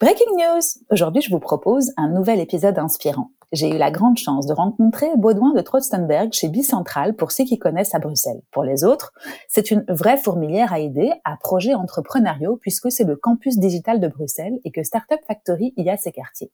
[0.00, 0.62] Breaking news!
[0.92, 3.32] Aujourd'hui, je vous propose un nouvel épisode inspirant.
[3.50, 7.58] J'ai eu la grande chance de rencontrer Baudouin de Trotstenberg chez Bicentral pour ceux qui
[7.58, 8.40] connaissent à Bruxelles.
[8.52, 9.12] Pour les autres,
[9.48, 14.06] c'est une vraie fourmilière à aider à projets entrepreneuriaux puisque c'est le campus digital de
[14.06, 16.52] Bruxelles et que Startup Factory y a ses quartiers.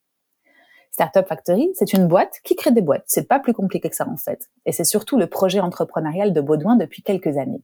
[0.90, 3.04] Startup Factory, c'est une boîte qui crée des boîtes.
[3.08, 4.48] C'est pas plus compliqué que ça en fait.
[4.64, 7.62] Et c'est surtout le projet entrepreneurial de Baudouin depuis quelques années.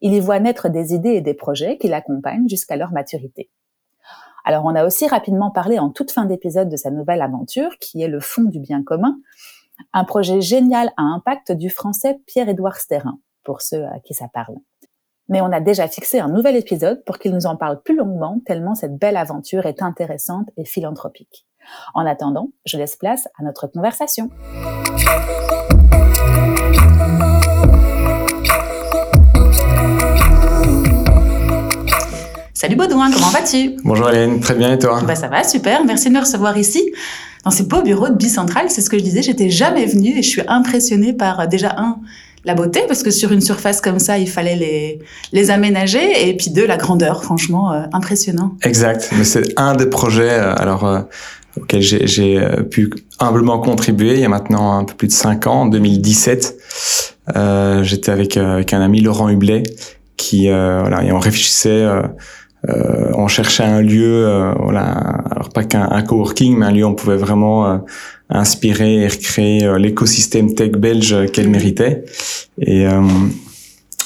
[0.00, 3.50] Il y voit naître des idées et des projets qui l'accompagnent jusqu'à leur maturité.
[4.44, 8.02] Alors on a aussi rapidement parlé en toute fin d'épisode de sa nouvelle aventure, qui
[8.02, 9.16] est le fond du bien commun,
[9.92, 14.56] un projet génial à impact du français Pierre-Édouard Sterrin, pour ceux à qui ça parle.
[15.28, 18.40] Mais on a déjà fixé un nouvel épisode pour qu'il nous en parle plus longuement,
[18.44, 21.46] tellement cette belle aventure est intéressante et philanthropique.
[21.94, 24.28] En attendant, je laisse place à notre conversation.
[32.60, 33.76] Salut Baudouin, comment vas-tu?
[33.84, 35.00] Bonjour Hélène, très bien et toi?
[35.06, 36.92] Bah Ça va, super, merci de me recevoir ici.
[37.42, 40.22] Dans ces beaux bureaux de Bicentral, c'est ce que je disais, j'étais jamais venue et
[40.22, 41.96] je suis impressionnée par euh, déjà un,
[42.44, 44.98] la beauté, parce que sur une surface comme ça, il fallait les,
[45.32, 48.54] les aménager, et puis deux, la grandeur, franchement, euh, impressionnant.
[48.62, 51.00] Exact, mais c'est un des projets euh, alors euh,
[51.58, 55.62] auxquels j'ai pu humblement contribuer il y a maintenant un peu plus de cinq ans,
[55.62, 56.58] en 2017.
[57.84, 59.62] J'étais avec, avec un ami, Laurent Hublet,
[60.18, 61.88] qui, voilà, et on réfléchissait
[62.68, 64.82] euh, on cherchait un lieu, euh, voilà,
[65.30, 67.76] alors pas qu'un coworking, mais un lieu où on pouvait vraiment euh,
[68.28, 72.04] inspirer et recréer euh, l'écosystème tech belge qu'elle méritait.
[72.58, 72.86] Et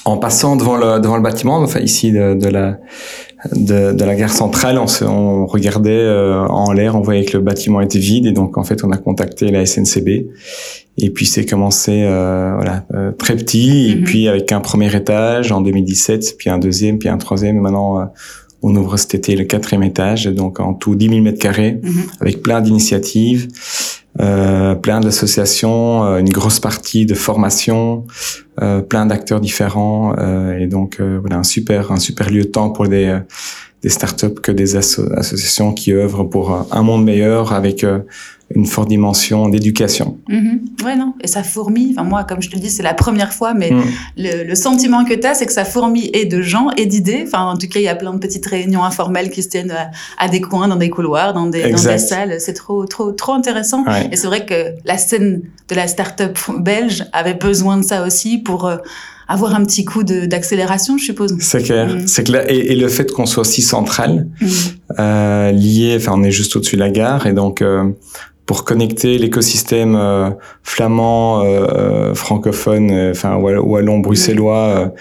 [0.04, 2.78] en passant devant le devant le bâtiment, enfin ici de, de la
[3.53, 6.09] de, de, la gare centrale, on, se, on regardait
[6.48, 8.97] en l'air, on voyait que le bâtiment était vide et donc en fait on a
[8.97, 10.09] contacté la SNCB
[10.98, 12.84] et puis c'est commencé voilà
[13.19, 14.04] très petit et mm-hmm.
[14.04, 18.10] puis avec un premier étage en 2017, puis un deuxième, puis un troisième, et maintenant
[18.64, 21.92] on ouvre cet été le quatrième étage, donc en tout 10 000 mètres carrés, mhm.
[22.20, 23.48] avec plein d'initiatives,
[24.20, 28.06] euh, plein d'associations, euh, une grosse partie de formation,
[28.62, 32.48] euh, plein d'acteurs différents, euh, et donc euh, voilà un super un super lieu de
[32.48, 33.19] temps pour des
[33.82, 37.84] des startups que des associations qui œuvrent pour un monde meilleur avec
[38.54, 40.19] une forte dimension d'éducation.
[40.28, 40.84] Mm-hmm.
[40.84, 41.94] Ouais, non, et ça fourmille.
[41.97, 43.82] Enfin, moi, comme je te le dis, c'est la première fois, mais mm.
[44.16, 47.25] le, sentiment que tu as, c'est que ça fourmille et de gens et d'idées.
[47.26, 49.75] Enfin, en tout cas, il y a plein de petites réunions informelles qui se tiennent
[50.19, 52.37] à, des coins, dans des couloirs, dans des, dans des salles.
[52.41, 53.84] C'est trop, trop, trop intéressant.
[54.10, 58.38] Et c'est vrai que la scène de la start-up belge avait besoin de ça aussi
[58.38, 58.76] pour euh,
[59.28, 61.36] avoir un petit coup d'accélération, je suppose.
[61.41, 62.06] C'est clair, mm.
[62.06, 62.44] c'est clair.
[62.48, 64.47] Et, et, le fait qu'on soit si central, mm.
[64.98, 67.91] euh, lié, enfin, on est juste au-dessus de la gare, et donc euh,
[68.47, 70.31] pour connecter l'écosystème euh,
[70.62, 74.93] flamand, euh, euh, francophone, enfin wallon, bruxellois.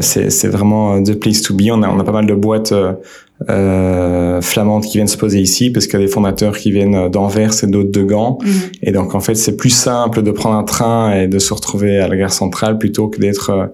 [0.00, 1.70] c'est vraiment the place to be.
[1.70, 2.74] On a, on a pas mal de boîtes
[3.48, 7.08] euh, flamandes qui viennent se poser ici parce qu'il y a des fondateurs qui viennent
[7.08, 8.38] d'Anvers et d'autres de Gand.
[8.42, 8.52] Mhm.
[8.82, 11.98] Et donc en fait c'est plus simple de prendre un train et de se retrouver
[11.98, 13.72] à la gare centrale plutôt que d'être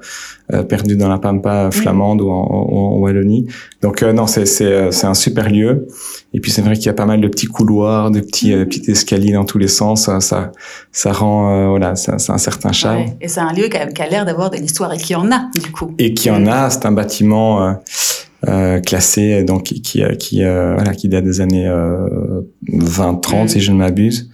[0.52, 3.46] euh, perdu dans la pampa flamande ou, en, Wallonie.
[3.82, 5.86] Donc euh, non c'est c'est un super lieu.
[6.34, 8.66] Et puis c'est vrai qu'il y a pas mal de petits couloirs, de petits mhm.
[8.66, 10.04] petits escaliers dans tous les sens.
[10.04, 10.52] Ça ça,
[10.92, 13.06] ça rend voilà c'est un certain charme.
[13.20, 15.30] Et c'est un lieu qui a, qui a l'air d'avoir de l'histoire et qui en
[15.32, 15.94] a du coup.
[15.98, 16.70] Et qui en a.
[16.70, 17.76] C'est un bâtiment
[18.46, 23.44] euh, classé donc qui qui, qui euh, voilà qui date des années 20 euh, 30
[23.44, 23.48] mm.
[23.48, 24.30] si je ne m'abuse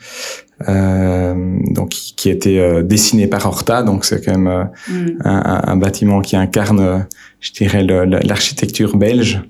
[0.68, 5.22] euh, donc qui, a été dessiné par Horta donc c'est quand même mm.
[5.24, 7.06] un, un, bâtiment qui incarne
[7.40, 9.40] je dirais l'architecture belge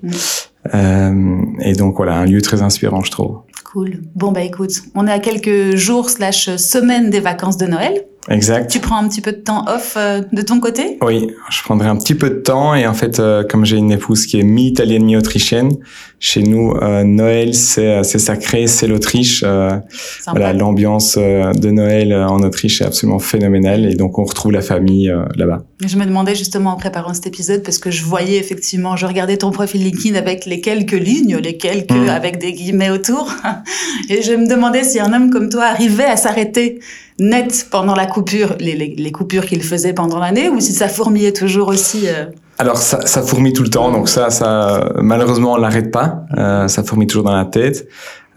[0.73, 1.59] mm.
[1.59, 5.11] et donc voilà un lieu très inspirant je trouve cool bon bah écoute on est
[5.11, 8.71] à quelques jours slash semaines des vacances de Noël Exact.
[8.71, 10.97] Tu prends un petit peu de temps off euh, de ton côté?
[11.01, 13.91] Oui, je prendrai un petit peu de temps et en fait, euh, comme j'ai une
[13.91, 15.71] épouse qui est mi-italienne, mi-autrichienne,
[16.19, 19.43] chez nous, euh, Noël, c'est sacré, c'est l'Autriche.
[19.43, 25.13] voilà, l'ambiance de Noël en Autriche est absolument phénoménale et donc on retrouve la famille
[25.35, 25.63] là-bas.
[25.85, 29.37] Je me demandais justement en préparant cet épisode parce que je voyais effectivement, je regardais
[29.37, 32.09] ton profil LinkedIn avec les quelques lignes, les quelques mmh.
[32.09, 33.31] avec des guillemets autour,
[34.09, 36.79] et je me demandais si un homme comme toi arrivait à s'arrêter
[37.19, 41.31] net pendant la coupure, les, les, coupures qu'il faisait pendant l'année, ou si ça fourmillait
[41.31, 42.25] toujours aussi euh
[42.57, 46.67] Alors ça, ça fourmille tout le temps, donc ça, ça malheureusement on l'arrête pas, euh,
[46.67, 47.87] ça fourmille toujours dans la tête.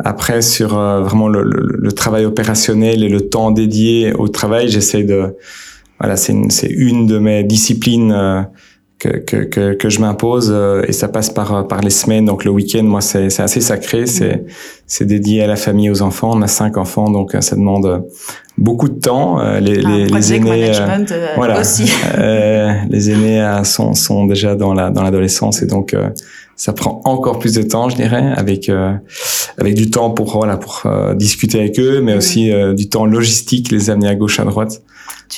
[0.04, 5.34] Après, sur vraiment le, le, travail opérationnel et le temps dédié au travail, j'essaie de
[5.98, 8.46] voilà, c'est une, une de mes disciplines
[8.98, 12.24] que, que, que, que je m'impose euh, et ça passe par euh, par les semaines.
[12.24, 14.06] Donc le week-end moi c'est c'est assez sacré.
[14.06, 14.44] C'est
[14.86, 16.32] c'est dédié à la famille aux enfants.
[16.34, 18.04] On a cinq enfants donc euh, ça demande
[18.56, 19.40] beaucoup de temps.
[19.60, 20.72] Les les, les aînés
[21.36, 21.60] voilà.
[21.60, 21.90] aussi.
[22.88, 25.62] les aînés sont sont déjà dans la dans l'adolescence.
[25.62, 25.94] Et donc
[26.56, 28.68] ça prend encore plus de temps je dirais avec
[29.58, 30.82] avec du temps pour voilà pour
[31.14, 34.82] discuter avec eux mais aussi du temps logistique les amener à gauche à droite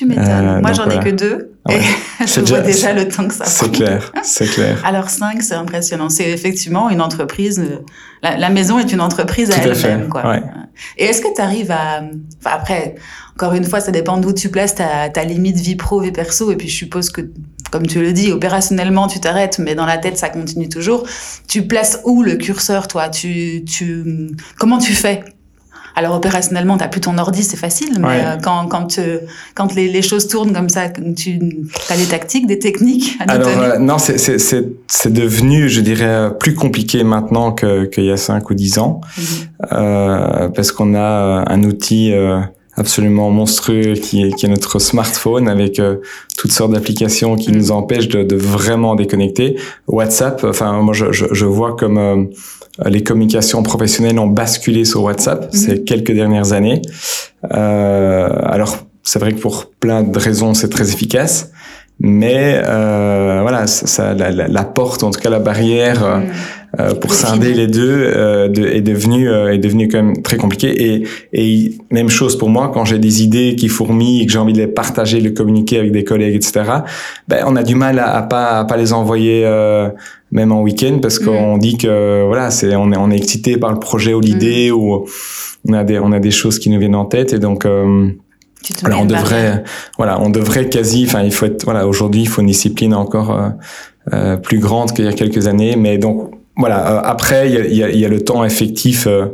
[0.01, 0.61] tu m'étonnes.
[0.63, 1.53] Moi, j'en ai que deux.
[1.69, 1.79] Et
[2.27, 3.53] je vois déjà le temps que ça prend.
[3.53, 4.81] C'est clair, c'est clair.
[4.85, 6.09] Alors cinq, c'est impressionnant.
[6.09, 7.59] C'est effectivement une entreprise.
[7.59, 7.85] Euh,
[8.23, 10.27] la, la, maison est une entreprise à elle-même, quoi.
[10.27, 10.43] Ouais.
[10.97, 12.01] Et est-ce que tu arrives à,
[12.39, 12.95] enfin, après,
[13.35, 16.51] encore une fois, ça dépend d'où tu places ta, ta limite vie pro, vie perso.
[16.51, 17.21] Et puis je suppose que,
[17.71, 21.07] comme tu le dis, opérationnellement, tu t'arrêtes, mais dans la tête, ça continue toujours.
[21.47, 23.11] Tu places où le curseur, toi?
[23.11, 25.23] Tu, tu, comment tu fais?
[25.97, 28.99] Alors opérationnellement, tu plus ton ordi, c'est facile, mais euh, quand, quand,
[29.55, 31.39] quand les, les, choses tournent comme ça, tu
[31.89, 37.05] as des tactiques, des techniques à Alors euh, non, c'est devenu, je dirais, plus compliqué
[37.05, 39.25] maintenant qu'il y a 5 ou 10 ans, mhm.
[39.73, 42.13] euh, parce qu'on a un outil
[42.77, 45.81] absolument monstrueux qui est, qui est notre smartphone avec
[46.41, 47.57] toutes sortes d'applications qui mhm.
[47.59, 49.57] nous empêchent de, de, vraiment déconnecter.
[49.87, 52.25] WhatsApp, enfin moi je, je, je vois comme euh,
[52.87, 55.59] les communications professionnelles ont basculé sur WhatsApp mhm.
[55.59, 56.83] ces quelques dernières années.
[57.53, 61.51] Euh, alors, c'est vrai que pour plein de raisons, c'est très efficace.
[62.03, 66.27] Mais euh, voilà, ça, la, la, porte, en tout cas la barrière euh, mhm.
[66.81, 70.83] euh pour scinder les deux euh, de, est devenue est devenue quand même très compliquée.
[70.83, 74.39] Et, et même chose pour moi quand j'ai des idées qui fourmillent et que j'ai
[74.39, 76.63] envie de les partager, les communiquer avec des collègues, etc.
[77.29, 79.45] Ben on a du mal à, à pas à pas les envoyer
[80.33, 81.61] même en week-end parce qu'on mm.
[81.61, 84.75] dit que voilà c'est on est on est excité par le projet ou l'idée mm.
[84.75, 85.07] ou
[85.69, 88.11] on a des on a des choses qui nous viennent en tête et donc euh,
[88.85, 89.65] alors on devrait
[89.97, 93.31] voilà on devrait quasi enfin il faut être voilà aujourd'hui il faut une discipline encore
[93.31, 93.49] euh,
[94.13, 97.59] euh plus grande qu'il y a quelques années mais donc voilà euh, après il y
[97.59, 99.27] a, y, a, y a, le temps effectif euh,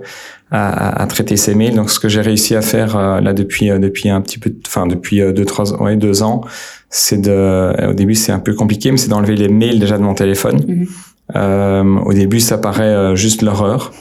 [0.50, 4.08] à, à, traiter ces mails donc ce que j'ai réussi à faire là depuis depuis
[4.08, 6.42] un petit peu enfin depuis deux trois ouais deux ans
[6.88, 10.02] c'est de, au début c'est un peu compliqué, mais c'est d'enlever les mails déjà de
[10.02, 10.86] mon téléphone.
[11.34, 13.92] Euh, au début, ça paraît euh, juste l'horreur.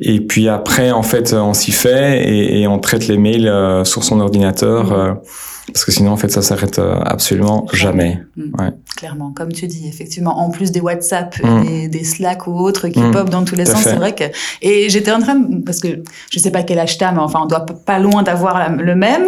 [0.00, 3.84] Et puis après, en fait, on s'y fait et, et, on traite les mails euh,
[3.84, 4.92] sur son ordinateur.
[4.92, 5.16] Mhm.
[5.72, 8.22] Parce que sinon, en fait, ça s'arrête euh, absolument jamais.
[8.36, 8.60] Mm.
[8.60, 8.70] Ouais.
[8.96, 11.62] Clairement, comme tu dis, effectivement, en plus des WhatsApp mm.
[11.68, 13.10] et des Slack ou autres qui mm.
[13.12, 14.24] pop dans tous les sens, c'est vrai que.
[14.62, 17.46] Et j'étais en train, parce que je sais pas quel âge t'as, mais enfin, on
[17.46, 19.26] doit pas loin d'avoir le même.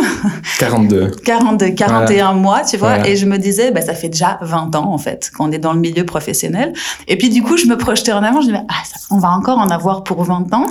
[0.59, 1.11] 42.
[1.25, 3.07] 42, 41 mois, tu vois.
[3.07, 5.73] Et je me disais, bah, ça fait déjà 20 ans, en fait, qu'on est dans
[5.73, 6.73] le milieu professionnel.
[7.09, 9.31] Et puis, du coup, je me projetais en avant, je me disais, ah, on va
[9.31, 10.67] encore en avoir pour 20 ans.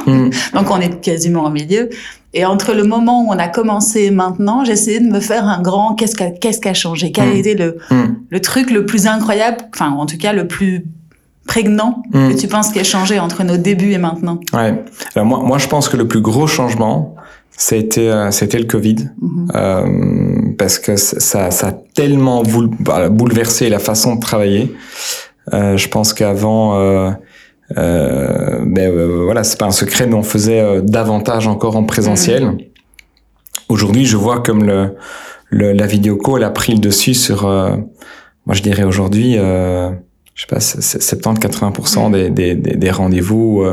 [0.53, 1.89] Donc, on est quasiment au milieu.
[2.33, 5.61] Et entre le moment où on a commencé et maintenant, essayé de me faire un
[5.61, 7.11] grand qu'est-ce qui a, qu'est-ce qui a changé?
[7.11, 7.37] Quel a hmm.
[7.37, 8.15] été le, hmm.
[8.29, 10.85] le truc le plus incroyable, enfin en tout cas le plus
[11.45, 12.29] prégnant hmm.
[12.29, 14.83] que tu penses qui a changé entre nos débuts et maintenant Ouais.
[15.15, 17.15] Alors moi, moi je pense que le plus gros changement,
[17.49, 19.47] c'était euh, c'était le Covid mhm.
[19.53, 24.73] euh, parce que ça ça a tellement bouleversé la façon de travailler.
[25.53, 27.11] Euh, je pense qu'avant euh,
[27.75, 32.45] ben euh, voilà, c'est pas un secret, mais on faisait euh, davantage encore en présentiel.
[32.45, 32.57] Mm.
[33.69, 34.95] Aujourd'hui, je vois comme le,
[35.49, 39.91] le, la vidéo call a pris le dessus sur, moi je dirais aujourd'hui, je
[40.35, 42.33] sais pas, 70-80% mm.
[42.33, 43.63] des, des, des rendez-vous.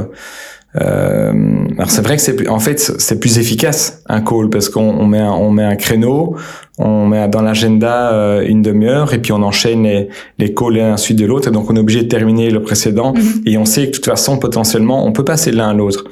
[0.76, 4.83] Euh, alors c'est vrai que c'est en fait c'est plus efficace un call parce qu'on
[4.83, 6.37] on met un, on met un créneau,
[6.78, 10.08] on met dans l'agenda euh, une demi-heure et puis on enchaîne les,
[10.38, 13.12] les calls l'un suite de l'autre et donc on est obligé de terminer le précédent
[13.14, 13.42] mhm.
[13.47, 16.04] et on sait que de toute façon potentiellement on peut passer de l'un à l'autre.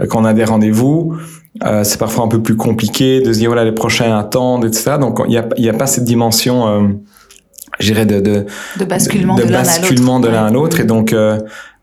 [0.00, 1.16] Euh, quand on a des rendez-vous,
[1.64, 4.96] euh, c'est parfois un peu plus compliqué de se dire voilà les prochains attendent etc.
[5.00, 6.88] Donc il y a y a pas cette dimension euh,
[7.80, 8.46] j'irais de, de,
[8.78, 11.14] de basculement de, de l'un à l'autre et donc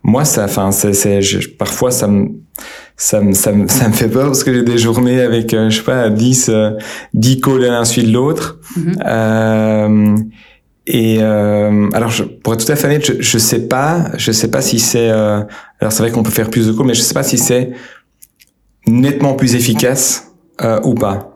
[0.03, 2.29] moi ça enfin c'est parfois ça me
[3.00, 5.70] ça me ça me ça me fait peur parce que j'ai des journées avec euh,
[5.70, 6.72] je sais pas 10 euh,
[7.13, 8.94] 10 calls l'un suite l'autre mm-hmm.
[9.08, 10.18] euh,
[10.86, 14.34] et euh, alors je, pour être tout à fait honnête je je sais pas je
[14.34, 15.41] sais pas si c'est euh,
[15.79, 17.72] alors c'est vrai qu'on peut faire plus de calls mais je sais pas si c'est
[18.86, 21.34] nettement plus efficace euh, ou pas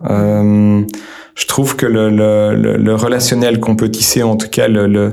[1.36, 4.86] je trouve que le le, le, le relationnel qu'on peut tisser en tout cas le,
[4.88, 5.12] le euh,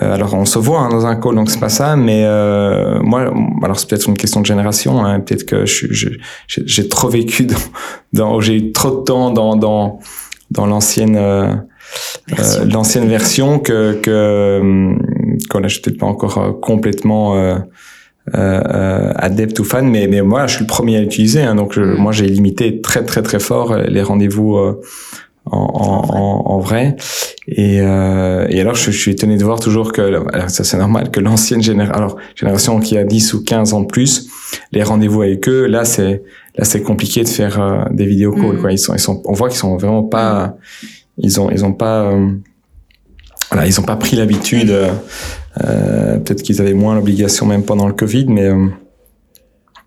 [0.00, 1.96] alors on se voit hein, dans un call, donc c'est pas ça.
[1.96, 3.32] Mais euh, moi,
[3.62, 5.04] alors c'est peut-être une question de génération.
[5.04, 5.64] Hein, peut-être que
[6.48, 7.56] j'ai trop vécu dans,
[8.12, 10.00] dans j'ai eu trop de temps dans dans
[10.50, 11.54] dans l'ancienne euh,
[12.38, 14.60] euh l'ancienne version que que
[15.48, 17.36] qu'on n'a peut-être pas encore complètement
[18.34, 21.76] euh, adepte ou fan, mais mais moi je suis le premier à l'utiliser, hein, donc
[21.76, 21.94] mm.
[21.98, 24.58] moi j'ai limité très très très fort les rendez-vous
[25.46, 26.96] en, en, en, vrai.
[27.48, 31.10] Et, euh, et alors, je, je, suis étonné de voir toujours que, ça c'est normal,
[31.10, 34.28] que l'ancienne génération, alors génération qui a 10 ou 15 ans de plus,
[34.72, 36.22] les rendez-vous avec eux, là c'est
[36.56, 38.56] là c'est compliqué de faire euh, des vidéos calls.
[38.56, 38.60] Mm.
[38.60, 38.72] Quoi.
[38.72, 40.56] Ils sont, ils sont, on voit qu'ils sont vraiment pas,
[41.18, 42.30] ils ont, ils ont pas, euh,
[43.50, 44.70] voilà, ils ont pas pris l'habitude.
[44.70, 44.90] Euh,
[45.62, 48.50] euh Peut-être qu'ils avaient moins l'obligation même pendant le Covid, mais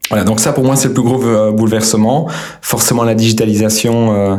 [0.10, 0.24] voilà.
[0.24, 2.30] Donc ça, pour moi, c'est le plus gros bouleversement.
[2.62, 4.38] Forcément, la digitalisation euh,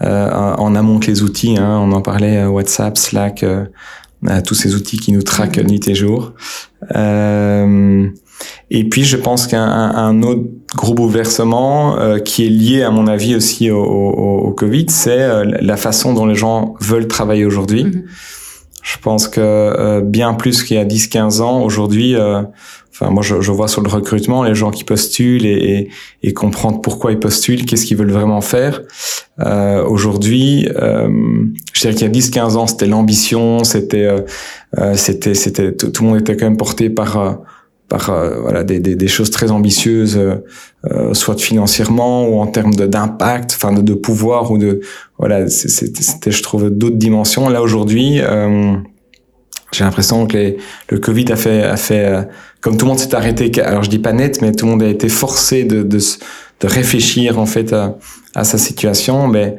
[0.00, 1.56] en amont que les outils.
[1.58, 3.64] Hein, on en parlait, euh, WhatsApp, Slack, euh,
[4.44, 6.32] tous ces outils qui nous traquent nuit et jour.
[8.70, 10.42] et puis, je pense qu'un un autre
[10.74, 15.76] gros bouleversement qui est lié, à mon avis, aussi au, au, au Covid, c'est la
[15.76, 17.84] façon dont les gens veulent travailler aujourd'hui.
[17.84, 18.04] Mm-hmm.
[18.86, 22.14] Je pense que bien plus qu'il y a 10-15 ans, aujourd'hui,
[22.98, 25.90] Enfin, moi, je, je, vois sur le recrutement les gens qui postulent et, et,
[26.22, 28.80] et comprendre pourquoi ils postulent, qu'est-ce qu'ils veulent vraiment faire.
[29.40, 31.06] Euh, Aujourd'hui, euh,
[31.74, 34.20] je dirais qu'il y a 10-15 ans, c'était l'ambition, c'était, euh,
[34.78, 37.32] euh c'était, c'était, tout, le monde était quand même porté par, euh,
[37.88, 40.20] par euh, voilà des, des, des, choses très ambitieuses,
[41.12, 44.80] soit financièrement ou en termes d'impact, enfin de, de, pouvoir ou de
[45.18, 47.48] voilà, c'était, je trouve, d'autres dimensions.
[47.48, 48.20] Là aujourd'hui.
[49.72, 50.56] j'ai l'impression que les,
[50.90, 52.28] le Covid a fait, a fait
[52.60, 54.82] comme tout le monde s'est arrêté, alors je dis pas net, mais tout le monde
[54.82, 57.98] a été forcé de, de, de réfléchir en fait à,
[58.34, 59.56] à sa situation, mais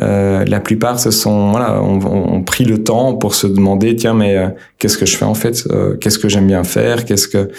[0.00, 4.36] euh, la plupart se sont voilà ont, pris le temps pour se demander tiens mais
[4.36, 5.64] euh, qu'est-ce que je fais en fait?
[5.70, 7.04] Euh, qu'est-ce que j'aime bien faire?
[7.04, 7.50] Qu'est-ce que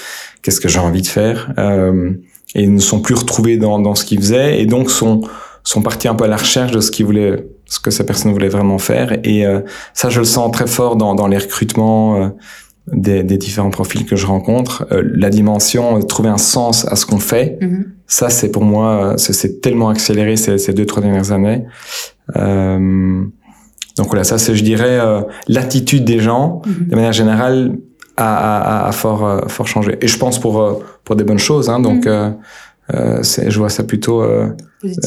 [0.42, 1.54] qu'est-ce que j'ai envie de faire?
[1.58, 2.12] Euh,
[2.56, 5.22] et ils ne sont plus retrouvés dans, dans ce qu'ils faisaient et donc sont
[5.64, 8.32] sont partis un peu à la recherche de ce qu'ils voulaient ce que ces personnes
[8.34, 9.20] voulaient vraiment faire.
[9.24, 9.46] Et
[9.94, 12.34] ça je le sens très fort dans, dans les recrutements
[12.88, 17.06] des, des, différents profils que je rencontre, euh, la dimension trouver un sens à ce
[17.06, 17.84] qu'on fait, mm-hmm.
[18.08, 21.66] ça c'est pour moi, c'est tellement accéléré ces, ces, deux trois dernières années.
[22.36, 23.24] Euh,
[23.98, 26.88] donc voilà, ça c'est je dirais euh, l'attitude des gens mm-hmm.
[26.90, 27.78] de manière générale
[28.18, 29.98] a, a, a fort euh, fort changé.
[30.02, 31.70] Et je pense pour pour des bonnes choses.
[31.70, 33.50] Hein, donc mm-hmm.
[33.50, 34.24] je vois ça plutôt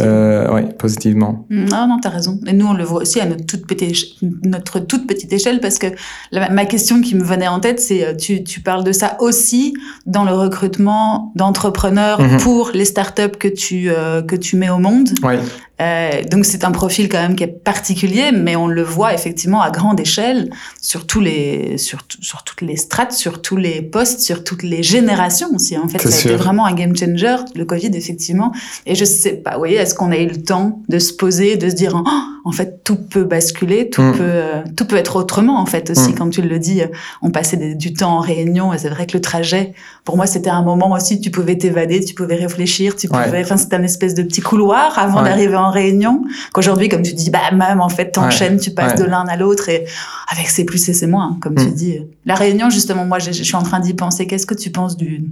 [0.00, 1.46] euh, oui, positivement.
[1.72, 2.38] Ah non, t'as raison.
[2.46, 5.78] Et nous, on le voit aussi à notre toute petite, notre toute petite échelle, parce
[5.78, 5.86] que
[6.32, 9.74] ma question qui me venait en tête, c'est euh, tu, tu parles de ça aussi
[10.06, 12.38] dans le recrutement d'entrepreneurs mhm.
[12.38, 15.10] pour les startups que tu euh, que tu mets au monde.
[15.22, 15.34] Oui.
[15.80, 19.60] Euh, donc c'est un profil quand même qui est particulier, mais on le voit effectivement
[19.60, 20.50] à grande échelle
[20.80, 24.84] sur tous les sur, sur toutes les strates, sur tous les postes, sur toutes les
[24.84, 25.76] générations aussi.
[25.76, 28.52] En fait, ça a été vraiment un game changer le Covid effectivement.
[28.86, 31.68] Et je sais pas voyez, est-ce qu'on a eu le temps de se poser, de
[31.68, 34.12] se dire, oh, en fait, tout peut basculer, tout mm.
[34.12, 36.14] peut, euh, tout peut être autrement, en fait, aussi.
[36.14, 36.32] Comme mm.
[36.32, 36.82] tu le dis,
[37.22, 39.72] on passait du temps en réunion et c'est vrai que le trajet,
[40.04, 43.56] pour moi, c'était un moment aussi, tu pouvais t'évader, tu pouvais réfléchir, tu pouvais, enfin,
[43.56, 46.24] c'était un espèce de petit couloir avant d'arriver en réunion.
[46.52, 49.70] Qu'aujourd'hui, comme tu dis, bah, même, en fait, t'enchaînes, tu passes de l'un à l'autre
[49.70, 49.86] et
[50.30, 51.74] avec c'est plus et c'est moins, comme tu mm.
[51.74, 51.98] dis.
[52.26, 54.26] La réunion, justement, moi, je suis en train d'y penser.
[54.26, 55.24] Qu'est-ce que tu penses du,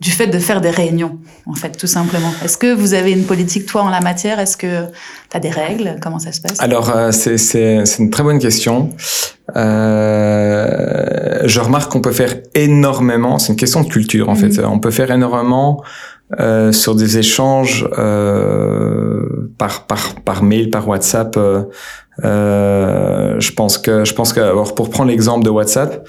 [0.00, 2.30] du fait de faire des réunions, en fait, tout simplement.
[2.44, 4.38] Est-ce que vous avez une politique, toi, en la matière?
[4.38, 4.84] Est-ce que
[5.30, 5.96] tu as des règles?
[6.02, 6.60] Comment ça se passe?
[6.60, 8.90] Alors, euh, c'est une très bonne question.
[9.56, 14.58] Euh, je remarque qu'on peut faire énormément, c'est une question de culture, en fait.
[14.58, 14.64] Mhm.
[14.70, 15.82] On peut faire énormément
[16.40, 21.38] euh, sur des échanges euh, par, par, par mail, par WhatsApp.
[22.24, 26.06] Euh, je pense que, je pense que, alors, pour prendre l'exemple de WhatsApp,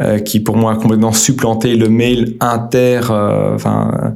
[0.00, 4.14] euh, qui pour moi a complètement supplanté le mail inter, euh, enfin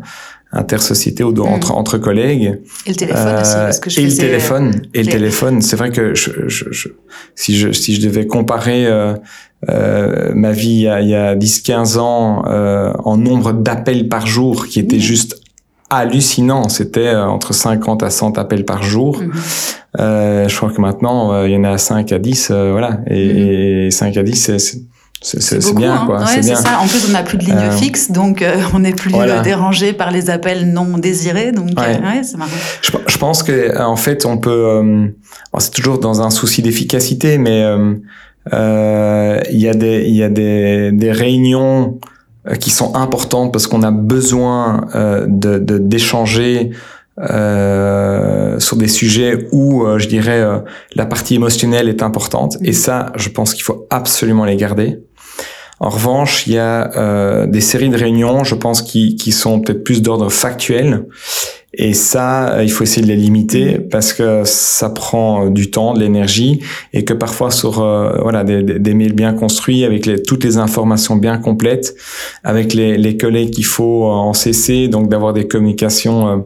[0.52, 1.76] intersociété ou entre, mm.
[1.76, 2.60] entre collègues.
[2.86, 4.72] Et le téléphone aussi, parce que je Et le téléphone.
[4.74, 5.62] Euh, et le téléphone.
[5.62, 6.88] C'est vrai que je, je, je,
[7.34, 9.14] si je si je devais comparer euh,
[9.68, 14.08] euh, ma vie il y a, il y a 10-15 ans euh, en nombre d'appels
[14.08, 15.00] par jour, qui était mm.
[15.00, 15.40] juste
[15.88, 16.68] hallucinant.
[16.68, 19.22] C'était entre 50 à 100 appels par jour.
[19.22, 20.48] Mm-hmm.
[20.48, 23.00] je crois que maintenant, il y en a 5 à 10, voilà.
[23.06, 23.86] Et, mm-hmm.
[23.86, 24.78] et 5 à 10, c'est
[25.22, 26.06] c'est bien, hein.
[26.06, 26.24] quoi.
[26.26, 26.80] c'est ça.
[26.80, 29.42] En plus, on n'a plus de ligne euh, fixe, donc euh, on n'est plus euh,
[29.42, 31.52] dérangé par les appels non désirés.
[31.52, 32.22] Donc, ouais.
[32.22, 32.50] c'est marrant.
[32.80, 35.12] Je, je, pense que en fait, on peut.
[35.58, 37.60] c'est toujours dans un souci d'efficacité, mais
[38.50, 41.98] il y a des il y a des, des réunions
[42.58, 44.86] qui sont importantes parce qu'on a besoin
[45.26, 46.70] de d'échanger.
[47.18, 50.42] Euh, sur des sujets où, je dirais,
[50.94, 52.56] la partie émotionnelle est importante.
[52.62, 55.00] Et ça, je pense qu'il faut absolument les garder.
[55.82, 59.60] En revanche, il y a euh, des séries de réunions, je pense, qui, qui sont
[59.60, 61.06] peut-être plus d'ordre factuel
[61.72, 65.70] Et ça, euh, il faut essayer de les limiter parce que ça prend euh, du
[65.70, 66.60] temps, de l'énergie,
[66.92, 70.58] et que parfois sur euh, voilà des, des, mails bien construits avec les, toutes les
[70.58, 71.96] informations bien complètes,
[72.44, 76.44] avec les, les collègues qu'il faut en cesser, donc d'avoir des communications,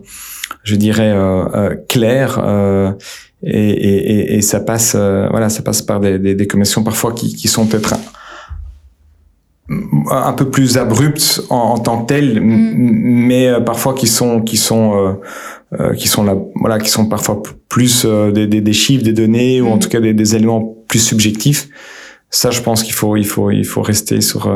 [0.62, 1.12] je dirais
[1.88, 2.38] claires.
[3.46, 7.34] Et, et, et, ça passe, voilà, ça passe par des, des, des commissions parfois qui,
[7.34, 7.94] qui sont peut-être
[9.68, 12.74] un peu plus abruptes en, en tant que telles, mm.
[12.76, 15.12] mais euh, parfois qui sont qui sont euh,
[15.80, 19.60] euh, qui sont là, voilà, qui sont parfois plus des, des, des, chiffres, des données
[19.60, 19.78] ou en mm.
[19.78, 21.68] tout cas des, des, éléments plus subjectifs.
[22.30, 24.52] Ça, je pense qu'il faut il faut il faut rester sur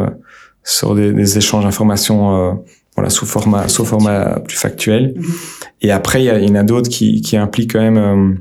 [0.63, 2.59] sur des, des échanges d'informations
[2.95, 5.15] voilà sous format sous format plus factuel.
[5.81, 8.41] Et après, il y, y en a d'autres qui qui impliquent quand même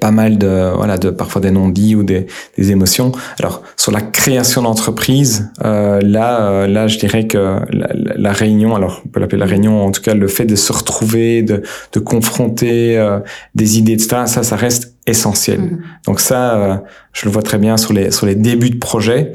[0.00, 3.12] pas mal de voilà de parfois des non-dits ou des, des, émotions.
[3.38, 8.74] Alors sur la création d'entreprise, euh, là euh, là je dirais que la, la, réunion,
[8.74, 11.62] alors on peut l'appeler la réunion, en tout cas le fait de se retrouver, de,
[11.92, 13.20] de confronter euh,
[13.54, 14.22] des idées, etc.
[14.26, 15.60] Ça ça reste essentiel.
[15.60, 15.78] Mm-hmm.
[16.06, 16.76] Donc ça euh,
[17.12, 19.32] je le vois très bien sur les sur les débuts de projet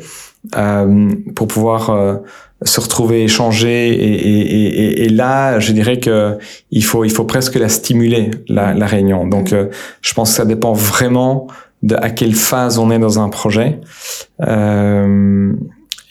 [1.35, 2.21] pour pouvoir
[2.61, 6.37] se retrouver, échanger, et, et, et, et, là, je dirais que
[6.71, 9.27] il faut, il faut presque la stimuler la, la réunion.
[9.27, 9.67] Donc, euh,
[10.01, 11.47] je pense que ça dépend vraiment
[11.83, 13.79] de à quelle phase on est dans un projet.
[14.41, 15.53] Euh,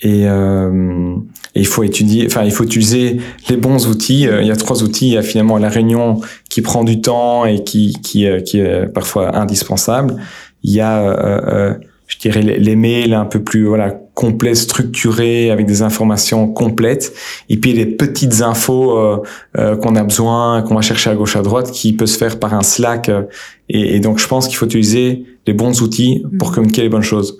[0.02, 1.16] et, euh,
[1.54, 4.28] il faut étudier, enfin, il faut utiliser les bons outils.
[4.28, 5.08] Euh, il y a trois outils.
[5.08, 8.60] Il y a finalement la réunion qui prend du temps et qui, qui, euh, qui
[8.60, 10.16] est parfois indispensable.
[10.62, 11.78] Il y a
[12.08, 17.12] je dirais les, mails un peu plus voilà complets, structurés avec des informations complètes
[17.48, 19.22] et puis les petites infos euh,
[19.56, 22.40] euh, qu'on a besoin, qu'on va chercher à gauche à droite, qui peut se faire
[22.40, 23.22] par un Slack euh,
[23.68, 26.54] et, et, donc je pense qu'il faut utiliser les bons outils pour mm.
[26.54, 27.38] communiquer les bonnes choses.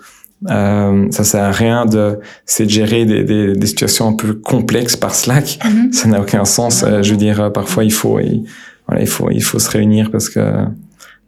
[0.49, 2.21] Euh, ça sert à rien de
[2.61, 5.59] de gérer des, des, des, situations un peu complexes par Slack.
[5.61, 5.93] Mm-hmm.
[5.93, 6.85] Ça n'a aucun sens.
[7.03, 8.45] je veux dire, parfois il faut il,
[8.87, 10.41] voilà, il faut il faut se réunir parce que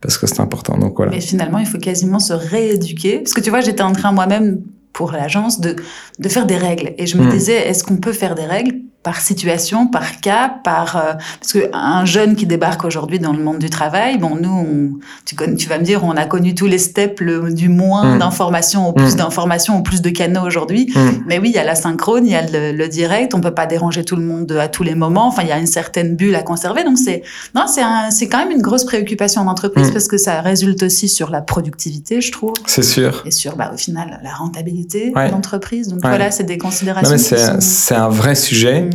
[0.01, 0.79] parce que c'est important.
[0.79, 1.11] Donc voilà.
[1.11, 3.19] Mais finalement, il faut quasiment se rééduquer.
[3.19, 4.61] Parce que tu vois, j'étais en train moi-même
[4.93, 5.77] pour l'agence de,
[6.21, 6.93] de faire des règles.
[6.99, 7.31] Et je me hmm.
[7.31, 11.71] disais, est-ce qu'on peut faire des règles par situation, par cas, par euh, parce que
[11.73, 14.91] un jeune qui débarque aujourd'hui dans le monde du travail, bon nous, on,
[15.25, 18.19] tu, tu vas me dire, on a connu tous les steps le, du moins mm.
[18.19, 19.19] d'informations au plus mm.
[19.19, 20.93] d'informations, au plus de canaux aujourd'hui.
[21.27, 23.55] Mais oui, il y a la synchrone, il y a le, le, direct, on peut
[23.55, 25.29] pas déranger tout le monde à tous les moments.
[25.29, 26.85] Enfin, il y a une certaine bulle à conserver.
[26.85, 27.23] Donc c'est
[27.55, 31.31] non, c'est c'est quand même une grosse préoccupation d'entreprise parce que ça résulte aussi sur
[31.31, 32.53] la productivité, je trouve.
[32.67, 33.23] C'est sûr.
[33.25, 35.89] Et sur bah au final la rentabilité de l'entreprise.
[35.89, 37.17] Donc voilà, c'est des considérations.
[37.61, 38.89] C'est un vrai sujet.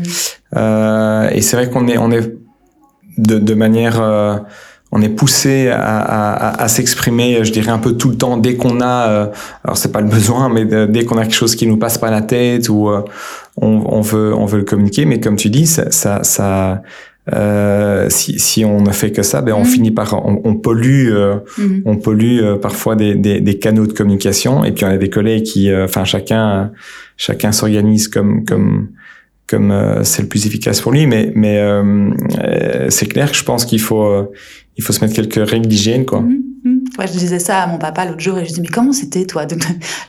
[0.56, 2.34] Euh, et c'est vrai qu'on est, on est
[3.18, 4.38] de, de manière, euh,
[4.92, 8.56] on est poussé à, à, à s'exprimer, je dirais un peu tout le temps dès
[8.56, 9.28] qu'on a, euh,
[9.64, 12.12] alors c'est pas le besoin, mais dès qu'on a quelque chose qui nous passe par
[12.12, 13.04] la tête ou euh,
[13.58, 15.06] on, on, veut, on veut le communiquer.
[15.06, 16.82] Mais comme tu dis, ça, ça, ça
[17.34, 19.66] euh, si, si on ne fait que ça, ben on mm.
[19.66, 21.82] finit par on, on pollue, euh, mm.
[21.86, 24.64] on pollue euh, parfois des, des, des, canaux de communication.
[24.64, 26.72] Et puis on a des collègues qui, enfin chacun,
[27.18, 28.90] chacun s'organise comme comme
[29.48, 31.08] comme euh, c'est le plus efficace pour lui.
[31.08, 32.10] Mais, mais euh,
[32.40, 34.34] euh, c'est clair que je pense qu'il faut,
[34.78, 36.22] il faut se mettre quelques règles d'hygiène, quoi.
[36.22, 36.42] Mhm.
[36.98, 39.26] Ouais, je disais ça à mon papa l'autre jour et je dis mais comment c'était
[39.26, 39.46] toi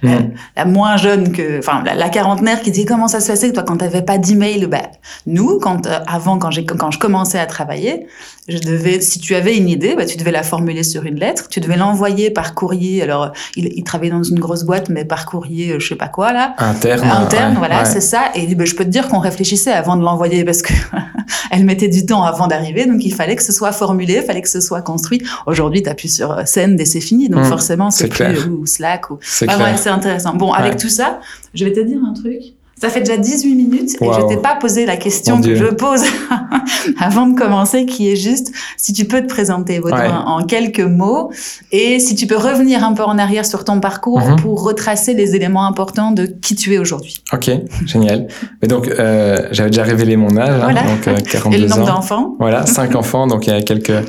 [0.03, 0.33] mhm.
[0.57, 3.79] la, moins jeune que enfin la, quarantenaire qui dit comment ça se passait toi quand
[3.79, 4.67] t'avais pas d'email?
[4.67, 4.83] Bah
[5.27, 8.07] nous quand avant quand j'ai quand je commençais à travailler
[8.49, 11.49] je devais si tu avais une idée bah tu devais la formuler sur une lettre
[11.49, 13.03] tu devais l'envoyer par courrier.
[13.03, 16.33] Alors il, il, travaillait dans une grosse boîte mais par courrier je sais pas quoi
[16.33, 16.55] là.
[16.59, 18.31] Interne interne voilà c'est ça.
[18.35, 20.73] Et bah, je peux te dire qu'on réfléchissait avant de l'envoyer parce que
[21.51, 24.43] elle mettait du temps avant d'arriver, donc il fallait que ce soit formulé, il fallait
[24.43, 25.23] que ce soit construit.
[25.47, 29.11] Aujourd'hui, tu appuies sur scène et c'est fini, donc mmh, forcément, c'est plus ou Slack
[29.11, 29.19] ou.
[29.23, 30.35] C'est c'est intéressant.
[30.35, 31.21] Bon, avec tout ça,
[31.55, 32.57] je vais te dire un truc.
[32.79, 36.03] Ça fait déjà 18 minutes et je t'ai pas posé la question que je pose
[37.01, 41.33] avant de commencer, qui est juste si tu peux te présenter en quelques mots
[41.73, 44.37] et si tu peux revenir un peu en arrière sur ton parcours mhm.
[44.37, 47.23] pour retracer les éléments importants de qui tu es aujourd'hui.
[47.33, 47.51] Ok,
[47.87, 48.29] génial.
[48.61, 51.87] Mais donc euh, j'avais déjà révélé mon âge, hein, donc euh, 42 et le nombre
[51.87, 52.35] d'enfants.
[52.39, 54.05] Voilà, cinq enfants, donc il y a quelques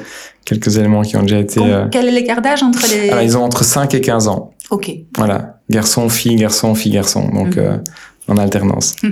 [0.47, 1.59] quelques éléments qui ont déjà été.
[1.61, 1.87] Euh...
[1.91, 4.53] Quel est l'écart d'âge entre les Alors, Ils ont entre 5 et 15 ans.
[4.69, 4.89] Ok.
[5.17, 7.27] Voilà, garçon, fille, garçon, fille, garçon.
[7.29, 7.63] Donc mhm.
[7.63, 7.77] euh,
[8.29, 8.95] en alternance.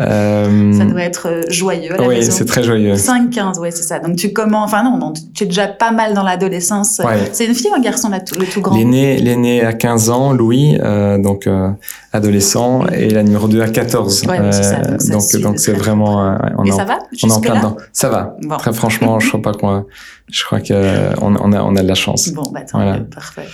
[0.00, 0.72] Euh...
[0.76, 2.94] Ça doit être euh, joyeux Oui, c'est très joyeux.
[2.94, 4.00] 5-15, oui, c'est ça.
[4.00, 7.00] Donc tu commences, enfin non, non, tu es déjà pas mal dans l'adolescence.
[7.04, 7.30] Ouais.
[7.32, 8.76] C'est une fille ou un garçon là, le tout grand?
[8.76, 11.68] L'aîné, l'aîné à 15 ans, Louis, euh, donc euh,
[12.12, 14.26] adolescent, et la numéro 2 à 14.
[14.26, 14.80] Ouais, c'est ça.
[14.80, 16.28] Donc, donc, donc c'est vraiment.
[16.28, 17.76] Euh, on et ça va On est en plein dedans.
[17.92, 18.36] Ça va.
[18.42, 18.56] Bon.
[18.56, 19.84] Très franchement, je crois pas qu'on.
[20.32, 20.74] Je crois que
[21.20, 22.30] on, a on a de la chance.
[22.30, 22.98] Bon, bah tant voilà.
[23.14, 23.46] parfait.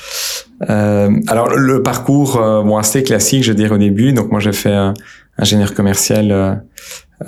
[0.68, 4.12] Euh, alors le parcours, bon assez classique, je veux dire au début.
[4.12, 4.76] Donc moi j'ai fait
[5.40, 6.54] ingénieur commercial euh,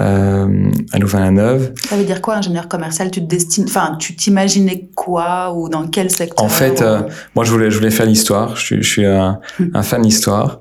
[0.00, 1.72] euh, à Louvain-la-Neuve.
[1.88, 3.10] Ça veut dire quoi, ingénieur commercial?
[3.10, 6.44] Tu te destines, enfin, tu t'imaginais quoi ou dans quel secteur?
[6.44, 7.02] En fait, euh,
[7.34, 8.56] moi, je voulais, je voulais faire l'histoire.
[8.56, 9.70] Je suis, je suis un, hmm.
[9.74, 10.60] un fan d'histoire.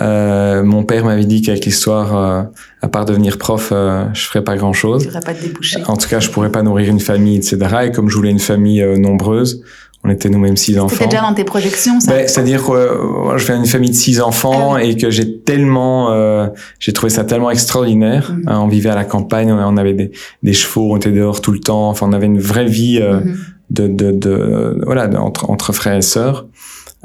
[0.00, 2.42] Euh, mon père m'avait dit qu'avec l'histoire, euh,
[2.82, 5.08] à part devenir prof, euh, je ferais pas grand chose.
[5.10, 5.82] Tu pas de débouché.
[5.86, 7.58] En tout cas, je pourrais pas nourrir une famille, etc.
[7.86, 9.62] Et comme je voulais une famille euh, nombreuse,
[10.04, 10.94] on était nous-mêmes six enfants.
[10.94, 13.96] C'était déjà dans tes projections, ça ben, C'est-à-dire que euh, je viens d'une famille de
[13.96, 16.46] six enfants ah et que j'ai tellement, euh,
[16.78, 18.32] j'ai trouvé ça tellement extraordinaire.
[18.32, 18.42] Mhm.
[18.46, 21.52] Hein, on vivait à la campagne, on avait des, des, chevaux, on était dehors tout
[21.52, 21.88] le temps.
[21.88, 23.36] Enfin, on avait une vraie vie euh, mhm.
[23.70, 26.46] de, de, de, voilà, entre, entre frères et sœurs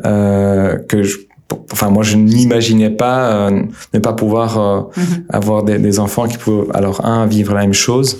[0.06, 1.19] euh, que je,
[1.71, 3.62] enfin moi je n'imaginais pas euh,
[3.93, 5.25] ne pas pouvoir euh, mhm.
[5.29, 8.19] avoir des, des, enfants qui pouvaient alors un vivre la même chose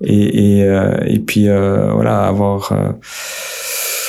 [0.00, 2.72] et et, et puis voilà avoir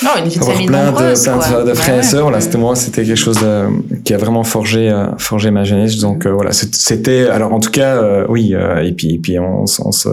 [0.04, 2.22] non, une vie de famille plein nombreuse, de, de, frères et sœurs.
[2.22, 3.66] Voilà, c'était moi, c'était quelque chose de,
[4.04, 5.98] qui a vraiment forgé, euh, forgé ma jeunesse.
[5.98, 6.28] Donc mm.
[6.28, 7.26] euh, voilà, c'était.
[7.28, 8.54] Alors en tout cas, euh, oui.
[8.82, 10.08] et puis, et puis on, on se,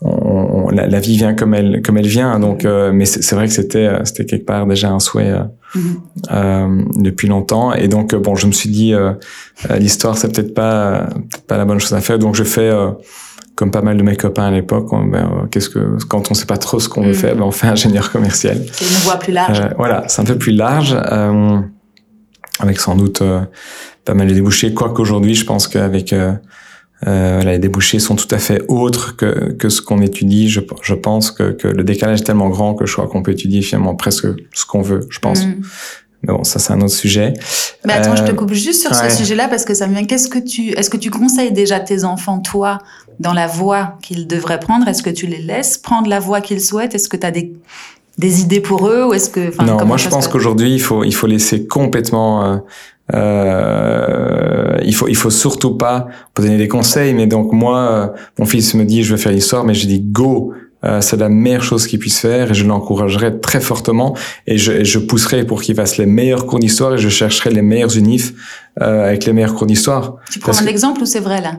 [0.00, 2.38] on, la, la, vie vient comme elle, comme elle vient.
[2.38, 2.90] Donc, mm.
[2.92, 5.34] mais c'est vrai que c'était, c'était quelque part déjà un souhait
[5.74, 7.02] mm-hmm.
[7.02, 7.74] depuis longtemps.
[7.74, 8.94] Et donc bon, je me suis dit,
[9.78, 12.18] l'histoire, c'est peut-être pas, peut pas la bonne chose à faire.
[12.18, 12.70] Donc je fais
[13.56, 16.44] comme pas mal de mes copains à l'époque, ben, euh, qu'est-ce que quand on sait
[16.44, 17.14] pas trop ce qu'on veut mm.
[17.14, 18.62] faire, ben, on fait ingénieur commercial.
[18.70, 19.60] C'est une voie plus large.
[19.60, 21.58] Euh, voilà, c'est un peu plus large, euh,
[22.60, 23.40] avec sans doute euh,
[24.04, 24.74] pas mal de débouchés.
[24.74, 26.12] Quoi qu'aujourd'hui, je pense qu'avec
[27.06, 30.50] euh, les débouchés sont tout à fait autres que, que ce qu'on étudie.
[30.50, 33.32] Je, je pense que, que, le décalage est tellement grand que je crois qu'on peut
[33.32, 35.46] étudier finalement presque ce qu'on veut, je pense.
[35.46, 35.62] Mm.
[36.22, 37.34] Mais bon, ça c'est un autre sujet.
[37.84, 40.04] Mais attends, je te coupe juste sur ce sujet-là parce que ça me vient.
[40.04, 42.78] Qu'est-ce que tu, est-ce que tu conseilles déjà tes enfants, toi,
[43.20, 44.88] dans la voie qu'ils devraient prendre?
[44.88, 46.94] Est-ce que tu les laisses prendre la voie qu'ils souhaitent?
[46.94, 47.52] Est-ce que tu as des,
[48.18, 51.14] des idées pour eux ou est-ce que Non, moi je pense qu'aujourd'hui il faut il
[51.14, 52.56] faut laisser complètement euh,
[53.14, 58.06] euh, il faut il faut surtout pas donner des conseils mais donc moi euh,
[58.38, 60.52] mon fils me dit je veux faire l'histoire mais je dis go
[60.84, 64.84] euh, c'est la meilleure chose qu'il puisse faire et je l'encouragerai très fortement et je,
[64.84, 68.34] je pousserai pour qu'il fasse les meilleurs cours d'histoire et je chercherai les meilleurs unifs
[68.82, 70.16] euh, avec les meilleurs cours d'histoire.
[70.30, 71.54] Tu prends un exemple ou c'est vrai là?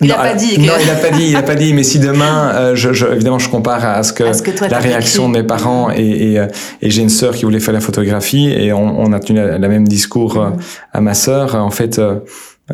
[0.00, 0.58] Il n'a pas dit.
[0.58, 1.28] Non, il n'a pas dit.
[1.30, 1.74] Il a pas dit.
[1.74, 4.24] Mais si demain, euh, je, je, évidemment, je compare à ce que,
[4.70, 6.46] la réaction de mes parents et, et, euh,
[6.82, 9.58] et j'ai une sœur qui voulait faire la photographie et on, on a tenu la,
[9.58, 10.50] même discours euh,
[10.92, 11.56] à ma sœur.
[11.56, 12.00] En fait,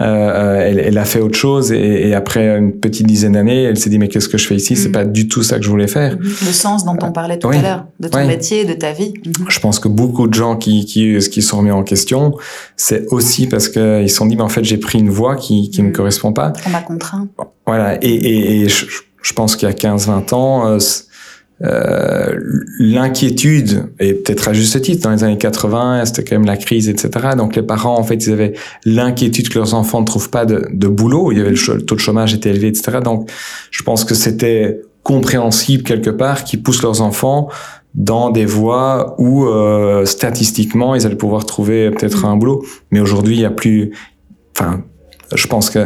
[0.01, 3.79] euh, elle, elle, a fait autre chose et, et après une petite dizaine d'années, elle
[3.79, 4.75] s'est dit mais qu'est-ce que je fais ici?
[4.75, 4.93] C'est mm.
[4.93, 6.17] pas du tout ça que je voulais faire.
[6.21, 9.13] Le sens dont on parlait tout à l'heure, de ton métier, de ta vie.
[9.13, 9.45] Mm-hmm.
[9.49, 12.35] Je pense que beaucoup de gens qui qui, qui sont remis en question,
[12.77, 15.37] c'est aussi parce que ils se sont dit mais en fait j'ai pris une voie
[15.37, 15.93] qui qui me mm.
[15.93, 16.53] correspond pas.
[16.67, 17.29] On m'a contraint.
[17.67, 18.87] Voilà et et, et je,
[19.23, 20.67] je pense qu'il y a 15-20 ans.
[20.67, 20.79] Euh,
[21.63, 22.35] euh,
[22.81, 26.89] l'inquiétude, et peut-être à juste titre, dans les années 80, c'était quand même la crise,
[26.89, 27.11] etc.
[27.37, 30.67] Donc les parents, en fait, ils avaient l'inquiétude que leurs enfants ne trouvent pas de,
[30.73, 31.31] de boulot.
[31.31, 32.99] Il y avait le, taux de chômage était élevé, etc.
[33.03, 33.31] Donc
[33.71, 37.49] je pense que c'était compréhensible quelque part qu'ils poussent leurs enfants
[37.95, 42.65] dans des voies où euh, statistiquement ils allaient pouvoir trouver peut-être un boulot.
[42.91, 43.93] Mais aujourd'hui, il y a plus.
[44.57, 44.83] Enfin,
[45.33, 45.79] je pense que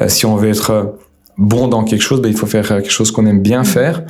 [0.00, 0.96] euh, si on veut être
[1.42, 3.66] bon dans quelque chose, ben, il faut faire quelque chose qu'on aime bien mm.
[3.66, 4.02] faire.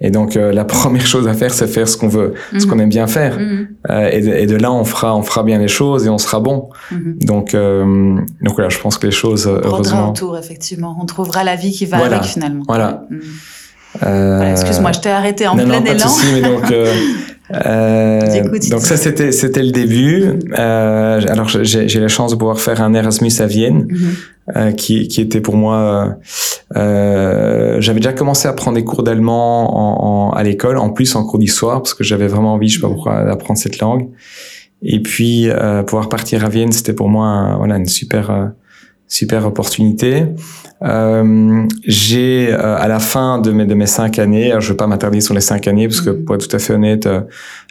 [0.00, 2.76] Et donc euh, la première chose à faire, c'est faire ce qu'on veut, ce qu'on
[2.76, 2.80] mm.
[2.80, 3.38] aime bien faire.
[3.38, 3.68] Mm.
[3.90, 6.18] Euh, et, de, et, de, là, on fera, on fera bien les choses et on
[6.18, 6.68] sera bon.
[6.92, 7.24] Mm-hmm.
[7.24, 10.10] Donc, euh, donc voilà, je pense que les choses, on heureusement.
[10.10, 10.96] autour, effectivement.
[11.00, 12.64] On trouvera la vie qui va avec finalement.
[12.66, 13.06] Voilà.
[14.00, 15.96] voilà Excuse-moi, je t'ai arrêté en plein non, élan.
[15.96, 16.72] Pas mais donc,
[17.52, 18.20] Euh,
[18.70, 20.24] donc ça c'était c'était le début.
[20.58, 24.14] Euh, alors j'ai la chance de pouvoir faire un Erasmus à Vienne, mhm.
[24.56, 26.16] Euh, qui qui était pour moi.
[26.76, 31.24] Euh, j'avais déjà commencé à prendre des cours d'allemand en, à l'école, en plus en
[31.24, 34.08] cours d'histoire parce que j'avais vraiment envie, je sais pas pourquoi, d'apprendre cette langue.
[34.82, 35.48] Et puis
[35.86, 38.52] pouvoir partir à Vienne, c'était pour moi voilà une super
[39.10, 40.24] super opportunité.
[40.82, 44.86] Euh, j'ai euh, à la fin de mes de mes cinq années, je vais pas
[44.86, 46.24] m'attarder sur les cinq années parce que mm.
[46.24, 47.20] pour être tout à fait honnête, euh,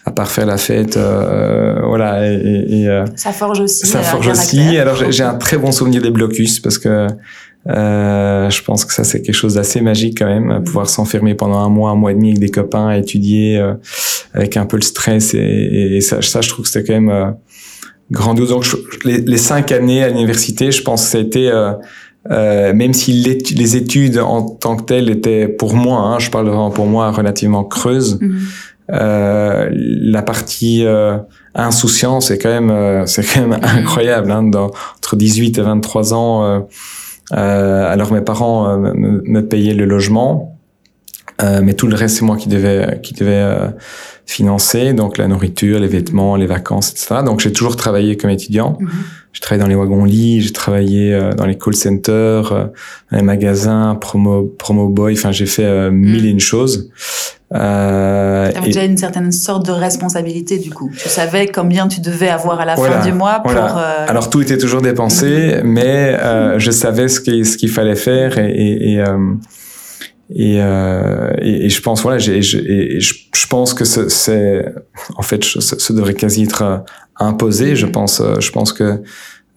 [0.06, 2.30] à part faire la fête, euh, voilà.
[2.30, 3.88] Et, et ça forge aussi.
[3.88, 4.78] Ça forge aussi.
[4.78, 7.08] Alors j'ai un très bon souvenir des blocus parce que
[7.66, 10.64] je pense que ça c'est quelque chose d'assez magique quand même, mm.
[10.66, 13.64] pouvoir s'enfermer pendant un mois, un mois et demi avec des copains, étudier
[14.34, 17.36] avec un peu le stress et, et ça, ça je trouve que c'était quand même
[18.12, 18.50] grandiose.
[18.50, 18.66] Donc
[19.06, 21.72] les, les, cinq années à l'université, je pense que ça a été euh,
[22.30, 26.48] euh, même si les études en tant que telles étaient pour moi, hein, je parle
[26.48, 28.40] vraiment pour moi, relativement creuses, mhm.
[28.92, 31.18] euh, la partie euh,
[31.56, 34.32] insouciance est quand même, euh, c'est quand même incroyable.
[34.32, 36.68] Hein, dans, entre 18 et 23 ans,
[37.32, 40.58] alors mes parents me, me, payaient le logement,
[41.42, 43.72] mais tout le reste c'est moi qui devais qui devais
[44.30, 47.22] financer, donc la nourriture, les vêtements, les vacances, etc.
[47.26, 48.78] Donc j'ai toujours travaillé comme étudiant.
[48.80, 48.88] Mm-hmm.
[49.34, 52.66] J'ai travaillé dans les wagons lits, j'ai travaillé euh, dans les call centers, euh,
[53.12, 55.14] dans les magasins, promo, promo boy.
[55.14, 56.92] Enfin, j'ai fait euh, mille et une choses.
[57.56, 60.92] Euh, tu avais déjà une certaine sorte de responsabilité du coup.
[60.96, 63.52] Tu savais combien tu devais avoir à la fin du mois pour.
[63.52, 64.06] Euh...
[64.08, 65.68] Alors tout était toujours dépensé, mhm.
[65.68, 69.04] mais euh, je savais ce qu'il ce qu'il fallait faire et et, et,
[70.36, 74.66] et, et, je pense voilà, j'ai, je, je, pense que c'est
[75.16, 76.84] en fait ce devrait quasi être
[77.20, 77.76] imposé.
[77.76, 79.02] Je pense, euh, je pense que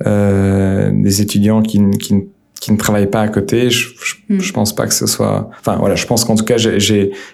[0.06, 2.14] euh, des étudiants qui, qui,
[2.60, 3.88] qui, ne travaillent pas à côté, je,
[4.28, 4.52] je, mm.
[4.52, 5.48] pense pas que ce soit.
[5.60, 6.78] Enfin voilà, je pense qu'en tout cas j'ai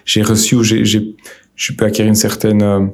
[0.05, 1.15] j'ai reçu ou j'ai j'ai
[1.55, 2.85] je peux acquérir une certaine euh,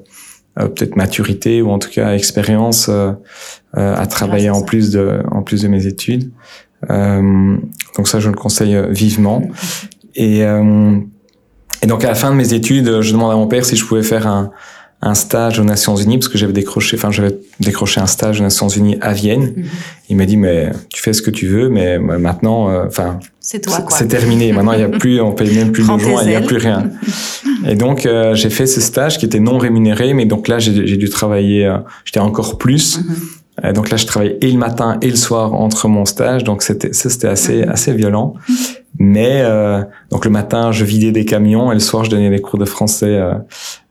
[0.60, 3.12] euh, peut-être maturité ou en tout cas expérience euh,
[3.73, 6.31] à travailler en plus de en plus de mes études.
[6.89, 9.41] donc ça je le conseille vivement.
[10.15, 10.39] Et
[11.82, 13.86] et donc à la fin de mes études, je demande à mon père si je
[13.86, 14.51] pouvais faire un
[15.06, 18.43] un stage aux Nations Unies parce que j'avais décroché, enfin j'avais décroché un stage aux
[18.43, 19.54] Nations Unies à Vienne.
[19.56, 19.65] Mhm.
[20.10, 23.60] Il m'a dit mais tu fais ce que tu veux, mais maintenant, euh, enfin c'est
[23.60, 24.51] toi C'est terminé.
[24.51, 26.58] Maintenant il y a plus, on paye même plus de logement, il y a plus
[26.58, 26.89] rien.
[27.67, 30.97] et donc euh, j'ai fait ce stage qui était non rémunéré, mais donc là j'ai
[30.97, 32.99] dû travailler, euh, j'étais encore plus.
[32.99, 33.73] Mhm.
[33.73, 36.93] donc là je travaillais et le matin et le soir entre mon stage, donc c'était
[36.93, 37.69] ça c'était assez mhm.
[37.69, 38.34] assez violent.
[38.97, 39.43] Mais
[40.10, 42.65] donc le matin, je vidais des camions et le soir, je donnais des cours de
[42.65, 43.19] français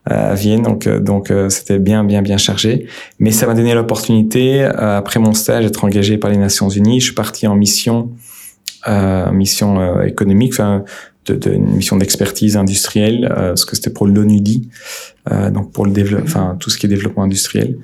[0.05, 2.87] à Vienne, donc euh, donc euh, c'était bien bien bien chargé.
[3.19, 6.99] Mais ça m'a donné l'opportunité euh, après mon stage d'être engagé par les Nations Unies.
[6.99, 8.11] Je suis parti en mission
[8.87, 10.83] euh, mission économique, enfin
[11.25, 14.69] de, de, une mission d'expertise industrielle, parce que c'était pour l'ONUDI,
[15.31, 17.77] euh, donc pour le développement, enfin tout ce qui est développement industriel.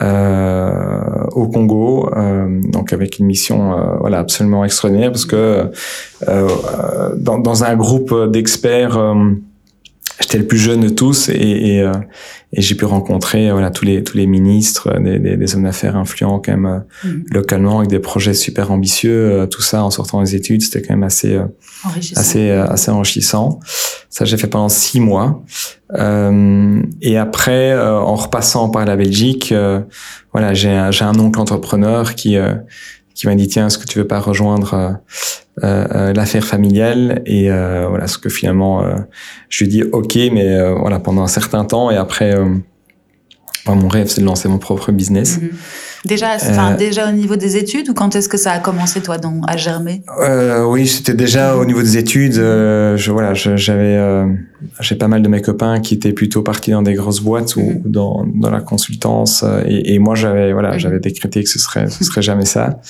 [0.00, 5.70] Euh, au Congo, euh, donc avec une mission voilà absolument extraordinaire parce que
[7.16, 8.98] dans, dans, un groupe d'experts
[10.22, 11.92] j'étais le plus jeune de tous et, et, euh,
[12.52, 15.96] et j'ai pu rencontrer voilà tous les tous les ministres, des, des, des hommes d'affaires
[15.96, 17.24] influents quand même euh, mm.
[17.32, 19.30] localement avec des projets super ambitieux.
[19.32, 21.38] Euh, tout ça en sortant des études, c'était quand même assez
[22.16, 23.60] assez assez enrichissant.
[24.14, 25.42] Ça j'ai fait pendant six mois.
[25.90, 29.54] et après, en repassant par la Belgique,
[30.32, 32.36] voilà j'ai j'ai un oncle entrepreneur qui
[33.14, 34.98] qui m'a dit tiens est-ce que tu veux pas rejoindre
[35.62, 37.22] euh, euh, l'affaire familiale?
[37.26, 38.84] Et euh, voilà ce que finalement
[39.48, 42.34] je lui dis ok mais voilà pendant un certain temps et après
[43.66, 45.50] mon rêve c'est de lancer mon propre business mm-hmm.
[46.04, 49.18] Déjà, enfin, déjà au niveau des études ou quand est-ce que ça a commencé toi
[49.18, 50.02] donc à germer?
[50.20, 52.38] Euh, Oui, c'était déjà au niveau des études.
[52.38, 54.26] Euh, je voilà, j'avais euh,
[54.80, 57.60] j'ai pas mal de mes copains qui étaient plutôt partis dans des grosses boîtes ou
[57.60, 57.82] mm-hmm.
[57.84, 62.02] dans, dans la consultance et, et moi j'avais voilà j'avais décrété que ce serait ce
[62.04, 62.80] serait jamais ça.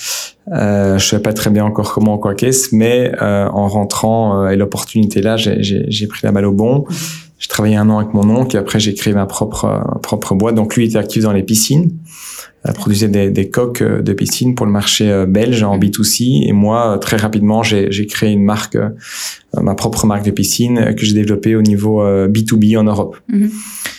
[0.51, 4.55] Euh, je savais pas très bien encore comment quoi qu'est-ce, mais euh, en rentrant et
[4.55, 6.79] l'opportunité là, j'ai pris la balle au bon.
[6.79, 7.22] Mm-hmm.
[7.43, 10.55] J'ai travaillé un an avec mon oncle et après j'ai créé ma propre propre boîte.
[10.55, 11.91] Donc lui était actif dans les piscines
[12.71, 16.47] produisait des, des, coques euh, de piscine pour le marché euh, belge en B2C.
[16.47, 18.77] Et moi, euh, très rapidement, j'ai créé une marque,
[19.61, 23.17] ma propre marque de piscine que j'ai développée au niveau B2B en Europe.
[23.29, 23.49] Mm-hmm.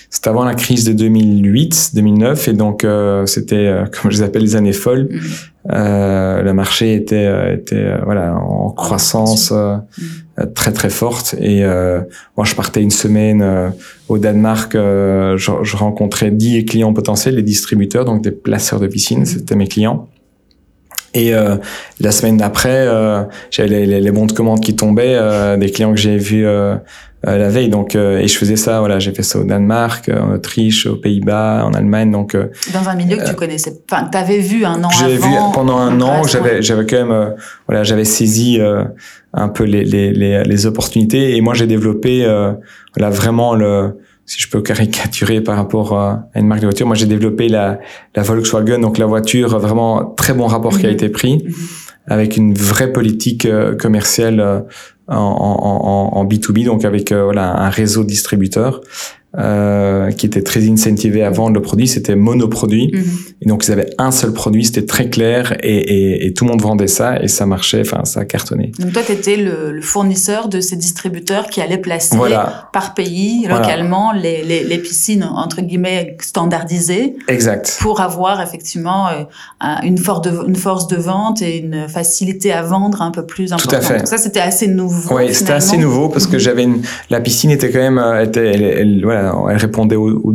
[0.08, 2.86] C'était avant la crise de 2008, 2009, et donc
[3.26, 5.08] c'était, comme je les appelle, les années folles.
[5.10, 5.53] Mm-hmm.
[5.72, 9.52] Euh, le marché était, était voilà en croissance.
[10.40, 11.36] Euh, très très forte.
[11.38, 12.00] Et euh,
[12.36, 13.70] moi, je partais une semaine euh,
[14.08, 14.72] au Danemark.
[14.72, 19.20] Je, je, rencontrais 10 clients potentiels, des distributeurs, donc des placeurs de piscine.
[19.20, 19.26] Mhm.
[19.26, 20.08] C'était mes clients.
[21.16, 21.30] Et
[22.00, 22.88] la semaine d'après,
[23.52, 26.44] j'avais les, les, bons de commande qui tombaient, des clients que j'ai vus
[27.26, 27.68] euh, la veille.
[27.68, 28.80] Donc, euh, et je faisais ça.
[28.80, 32.10] Voilà, j'ai fait ça au Danemark, euh, en Autriche, aux Pays-Bas, en Allemagne.
[32.10, 32.36] Donc,
[32.72, 33.80] dans un milieu que tu connaissais.
[33.90, 34.90] Enfin, t'avais vu un an.
[34.90, 36.24] J'ai vu pendant un an.
[36.24, 37.34] J'avais, j'avais quand même,
[37.66, 38.58] voilà, j'avais saisi
[39.32, 41.36] un peu les, les, les, les, opportunités.
[41.36, 42.26] Et moi, j'ai développé,
[42.96, 46.96] voilà, vraiment le si je peux caricaturer par rapport à une marque de voiture, moi
[46.96, 47.78] j'ai développé la,
[48.16, 50.94] la Volkswagen, donc la voiture, vraiment très bon rapport qui a mhm.
[50.94, 51.54] été pris, mhm.
[52.06, 53.46] avec une vraie politique
[53.78, 54.64] commerciale
[55.08, 58.80] en, en, en, B2B, donc avec euh, voilà, un réseau de distributeurs
[59.36, 62.92] euh, qui était très incentivé à vendre le produit, c'était monoproduit.
[62.92, 63.04] Mhm.
[63.42, 66.52] Et donc ils avaient un seul produit, c'était très clair et, et, et, tout le
[66.52, 68.70] monde vendait ça et ça marchait, enfin ça a cartonné.
[68.78, 72.16] Donc toi, tu étais le, le, fournisseur de ces distributeurs qui allaient placer
[72.72, 77.16] par pays, localement, les, les, les, piscines entre guillemets standardisées.
[77.26, 77.76] Exact.
[77.80, 79.24] Pour avoir effectivement euh,
[79.82, 83.52] une, force de, une force de vente et une facilité à vendre un peu plus
[83.52, 83.80] importante.
[83.80, 83.98] Tout à fait.
[83.98, 85.16] Donc ça, c'était assez nouveau.
[85.16, 86.38] Oui, c'était assez nouveau parce que mhm.
[86.38, 86.82] j'avais une...
[87.10, 90.34] la piscine était quand même, euh, était, elle, elle, voilà, elle répondait aux,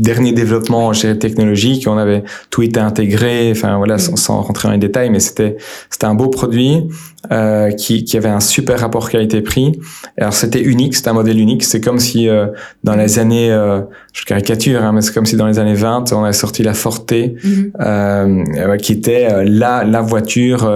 [0.00, 1.86] derniers développements technologiques.
[1.86, 5.56] On avait tout été intégré, enfin voilà, sans, sans rentrer dans les détails, mais c'était
[5.90, 6.88] c'était un beau produit
[7.30, 9.78] euh, qui, qui avait un super rapport qualité-prix.
[10.18, 11.62] Alors c'était unique, c'était un modèle unique.
[11.64, 12.46] C'est comme si euh,
[12.82, 16.12] dans les années, euh, je caricature, hein, mais c'est comme si dans les années 20,
[16.12, 20.70] on avait sorti la Forte, euh, qui était la la voiture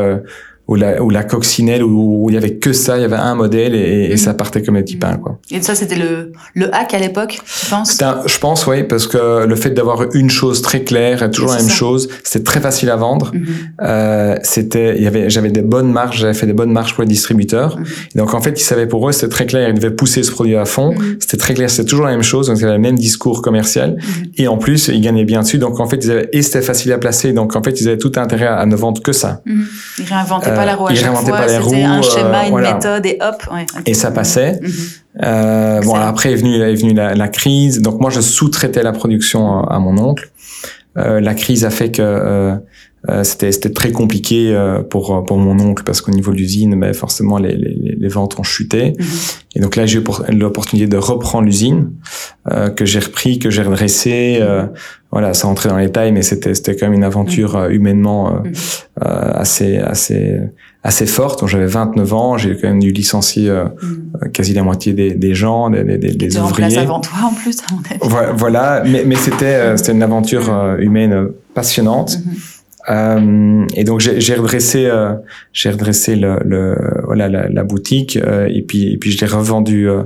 [0.67, 3.35] ou la, ou la coccinelle où, il y avait que ça, il y avait un
[3.35, 4.37] modèle et, et ça mhm.
[4.37, 5.39] partait comme des petits pains, quoi.
[5.51, 7.99] Et ça, c'était le, le hack à l'époque, tu penses?
[8.27, 11.59] je pense, oui, parce que le fait d'avoir une chose très claire et toujours la
[11.59, 13.33] même chose, c'était très facile à vendre.
[13.35, 13.47] Mhm.
[13.83, 17.03] euh, c'était, il y avait, j'avais des bonnes marges, j'avais fait des bonnes marges pour
[17.03, 17.79] les distributeurs.
[17.79, 17.85] Mhm.
[18.17, 20.57] donc, en fait, ils savaient pour eux, c'était très clair, ils devaient pousser ce produit
[20.57, 20.95] à fond.
[21.21, 23.99] C'était très clair, c'était toujours la même chose, donc avaient le même discours commercial.
[24.37, 25.59] Et en plus, ils gagnaient bien dessus.
[25.59, 27.33] Donc, en fait, ils avaient, et c'était facile à placer.
[27.33, 29.43] Donc, en fait, ils avaient tout intérêt à, ne vendre que ça.
[29.99, 31.49] Ils réinventaient pas la roue à chaque fois.
[31.49, 33.43] C'était un schéma, une méthode et hop.
[33.53, 34.61] Ouais, Et ça passait.
[34.61, 34.71] Mhm.
[35.23, 37.81] Euh, bon, après est venue, est venue la, la, crise.
[37.81, 40.29] Donc moi, je sous-traitais la production à, mon oncle.
[40.97, 42.57] Euh, la crise a fait que euh, euh,
[43.23, 46.95] c'était c'était très compliqué euh, pour pour mon oncle parce qu'au niveau de l'usine ben
[46.95, 49.07] forcément les, les, les ventes ont chuté mhm.
[49.57, 51.91] et donc là j'ai eu l'opportunité de reprendre l'usine
[52.51, 54.65] euh, que j'ai repris que j'ai redressé euh,
[55.13, 57.73] voilà ça rentrait dans les détails mais c'était c'était quand même une aventure mhm.
[57.73, 58.53] humainement mhm.
[59.03, 60.41] assez assez
[60.83, 63.53] assez forte donc j'avais 29 ans j'ai quand même dû licencier
[64.33, 67.59] quasi la moitié des, des gens des, des, des ouvriers en avant toi en plus
[67.61, 68.33] à mon avis.
[68.39, 72.19] voilà mais mais c'était c'était une aventure humaine passionnante
[72.91, 75.15] euh, et donc j'ai redressé, euh,
[75.53, 79.27] j'ai redressé le, le, voilà la, la boutique euh, et puis et puis je l'ai
[79.27, 80.03] revendu euh,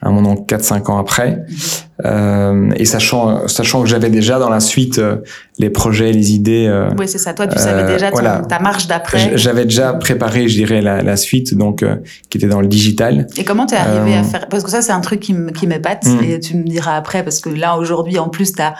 [0.00, 1.44] à mon oncle 4-5 ans après.
[2.04, 5.00] Euh, et sachant sachant que j'avais déjà dans la suite
[5.58, 6.84] les projets, les idées.
[6.98, 7.34] oui c'est ça.
[7.34, 9.32] Toi tu savais déjà ta marche d'après.
[9.36, 11.84] J'avais déjà préparé, je dirais la, la suite donc
[12.30, 13.26] qui était dans le digital.
[13.36, 14.48] Et comment t'es arrivé à faire?
[14.48, 16.24] Parce que ça c'est un truc qui m'épate mm.
[16.24, 18.72] et tu me diras après parce que là aujourd'hui en plus t'as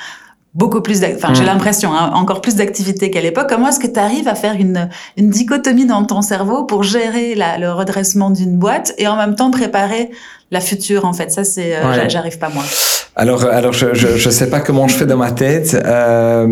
[0.54, 1.46] beaucoup plus, enfin j'ai mm.
[1.46, 3.46] l'impression, hein, encore plus d'activité qu'à l'époque.
[3.48, 7.34] Comment est-ce que tu arrives à faire une, une dichotomie dans ton cerveau pour gérer
[7.34, 10.10] la, le redressement d'une boîte et en même temps préparer
[10.50, 11.30] la future en fait?
[11.32, 12.64] Ça c'est, euh, j'arrive pas moi.
[13.14, 16.46] Alors, alors je, je, je sais pas comment je fais dans ma tête, euh,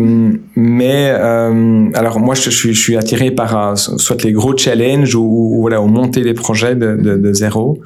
[0.55, 5.15] mais euh, alors moi je, suis, je suis attiré par euh, soit les gros challenges
[5.15, 7.79] ou, ou, voilà ou monter des projets de, de, de zéro.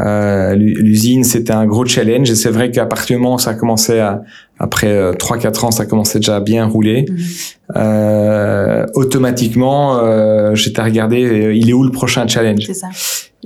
[0.00, 3.50] Euh, L'usine c'était un gros challenge et c'est vrai qu'à partir du moment où ça
[3.50, 4.22] a commencé à
[4.58, 7.02] après euh, trois 4 ans ça commençait déjà à bien rouler.
[7.02, 7.46] Mm-hmm.
[7.76, 12.62] Euh, automatiquement euh, j'étais à regarder il est où le prochain challenge?
[12.66, 12.88] C'est ça.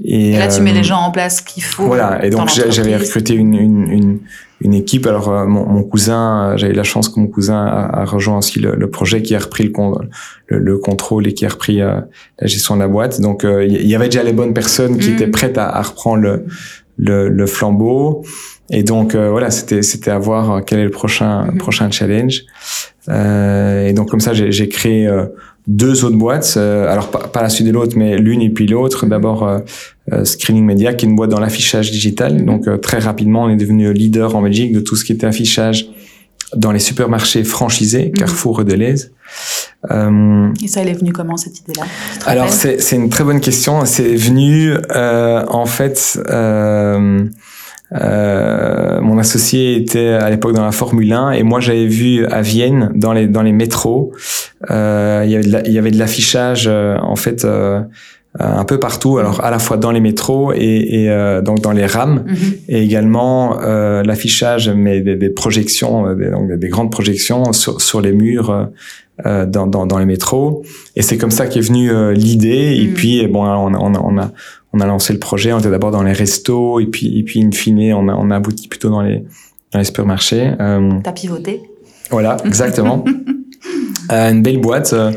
[0.05, 1.87] Et, et, là tu mets les gens en place qu'il faut.
[1.87, 4.19] Voilà et donc j'avais recruté une, une, une
[4.61, 5.07] une équipe.
[5.07, 8.39] Alors euh, mon, mon cousin, euh, j'avais la chance que mon cousin a, a rejoint
[8.39, 9.73] aussi le, le, projet, qui a repris le,
[10.49, 12.01] le, le, contrôle et qui a repris euh,
[12.39, 13.21] la gestion de la boîte.
[13.21, 15.15] Donc il y avait déjà les bonnes personnes qui mm.
[15.15, 16.45] étaient prêtes à, à reprendre le,
[16.99, 18.25] le, le, flambeau.
[18.71, 21.57] Et donc voilà, c'était c'était à voir quel est le prochain mm-hmm.
[21.57, 22.45] prochain challenge.
[23.09, 25.09] et donc comme ça, j'ai créé
[25.67, 29.07] deux autres boîtes, euh, alors pas, la suite de l'autre, mais l'une et puis l'autre.
[29.07, 29.63] D'abord euh, euh,
[30.25, 32.45] Screening Media, qui est une boîte dans l'affichage digital.
[32.45, 35.89] Donc très rapidement, on est devenu leader en Belgique de tout ce qui était affichage
[36.57, 38.13] dans les supermarchés franchisés, mhm.
[38.13, 39.13] Carrefour et Deleuze.
[39.89, 41.85] et ça, elle est venue comment cette idée-là?
[42.27, 43.85] Alors c'est une très bonne question.
[43.85, 46.21] C'est venu en fait.
[47.93, 52.41] Euh, mon associé était à l'époque dans la Formule 1 et moi j'avais vu à
[52.41, 54.13] Vienne dans les dans les métros
[54.71, 57.81] euh, il y avait il y avait de l'affichage euh, en fait euh,
[58.39, 61.85] un peu partout alors à la fois dans les métros et, et donc dans les
[61.85, 62.37] rames mhm.
[62.69, 68.13] et également l'affichage mais des, des projections des, donc des grandes projections sur, sur les
[68.13, 68.69] murs
[69.25, 70.63] dans, dans, dans les métros
[70.95, 72.95] et c'est comme ça qu'est venue l'idée et mhm.
[72.95, 74.31] puis bon on, on, on a
[74.73, 77.43] on a lancé le projet, on était d'abord dans les restos, et puis, et puis
[77.43, 79.25] in fine, on a, on a abouti plutôt dans les,
[79.73, 80.53] dans les supermarchés.
[80.61, 81.63] Euh, T'as pivoté
[82.11, 83.05] Voilà, exactement.
[84.13, 85.11] euh, une belle boîte, euh,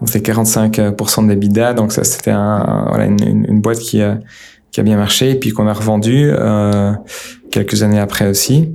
[0.00, 4.18] on fait 45% d'EBITDA, donc ça c'était un, voilà, une, une, boîte qui a,
[4.70, 6.92] qui a bien marché, et puis qu'on a revendu euh,
[7.50, 8.70] quelques années après aussi.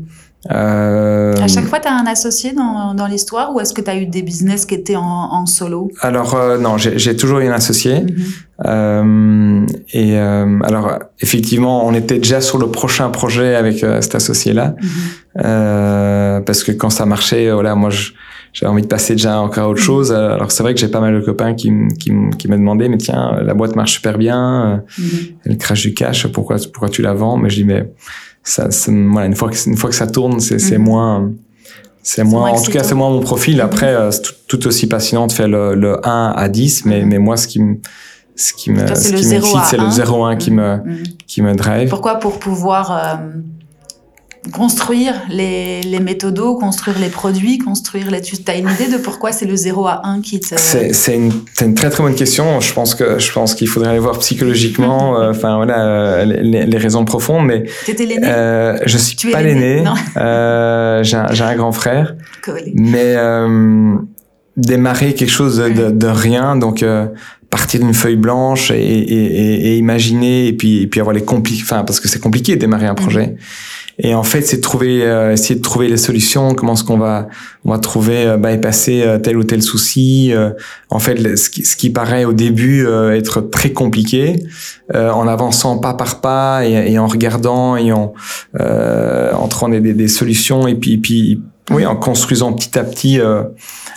[0.49, 3.89] Euh, à chaque fois, tu as un associé dans, dans l'histoire ou est-ce que tu
[3.91, 5.91] as eu des business qui étaient en, en solo?
[6.01, 8.01] Alors euh, non, j'ai toujours eu un associé.
[8.01, 8.15] Mhm.
[8.65, 14.15] euh, et euh, alors effectivement, on était déjà sur le prochain projet avec euh, cet
[14.15, 14.89] associé-là, mhm.
[15.45, 17.89] Euh, parce que quand ça marchait, voilà, moi
[18.53, 20.11] j'avais envie de passer déjà encore à autre chose.
[20.11, 22.97] Alors c'est vrai que j'ai pas mal de copains qui, qui, qui me demandaient, mais
[22.97, 24.83] tiens, la boîte marche super bien,
[25.45, 27.37] elle crache du cash, pourquoi, pourquoi tu la vends?
[27.37, 27.91] Mais je dis mais
[28.43, 30.83] ça, voilà, une fois que une fois que ça tourne, c'est mhm.
[30.83, 31.31] moins
[32.03, 33.57] c'est moins, en tout cas, c'est moins mon profil.
[33.57, 33.61] Mhm.
[33.61, 37.09] Après, euh, c'est tout, aussi passionnant de faire le, le 1 à 10, mais, mhm.
[37.09, 37.77] mais moi, ce qui me,
[38.35, 40.79] ce qui me, ce c'est le 0 1 qui me,
[41.27, 41.89] qui me drive.
[41.89, 42.15] Pourquoi?
[42.15, 43.27] Pour pouvoir, euh,
[44.51, 48.21] construire les, les méthodos, construire les produits, construire les...
[48.21, 50.55] Tu as une idée de pourquoi c'est le 0 à 1 qui te...
[50.57, 51.31] C'est une,
[51.61, 52.59] une, très très bonne question.
[52.59, 56.65] Je pense que je pense qu'il faudrait aller voir psychologiquement, euh, enfin voilà, euh, les,
[56.65, 57.45] les, raisons profondes.
[57.45, 58.27] Mais étais l'aîné?
[58.27, 59.83] euh, Je suis tu pas l'aîné.
[60.17, 62.15] Euh, J'ai un, un, grand frère.
[62.43, 62.61] Cool.
[62.73, 63.95] Mais euh,
[64.57, 66.83] démarrer quelque chose de, de, rien, donc
[67.51, 71.61] partir d'une feuille blanche et, et, et, imaginer et puis, et puis avoir les compliqués,
[71.63, 73.27] enfin parce que c'est compliqué de démarrer un projet.
[73.27, 73.35] Mm.
[73.99, 76.53] Et en fait, c'est trouver, euh, essayer de trouver les solutions.
[76.55, 77.27] Comment est-ce qu'on va,
[77.65, 80.31] on va trouver, euh, bypasser euh, tel ou tel souci.
[80.33, 80.51] Euh,
[80.89, 84.35] en fait, ce qui, ce qui, paraît au début être très compliqué,
[84.93, 88.13] en avançant pas par pas et, et en regardant et en,
[88.59, 93.19] en trouvant des, des, solutions et puis, et puis oui, en construisant petit à petit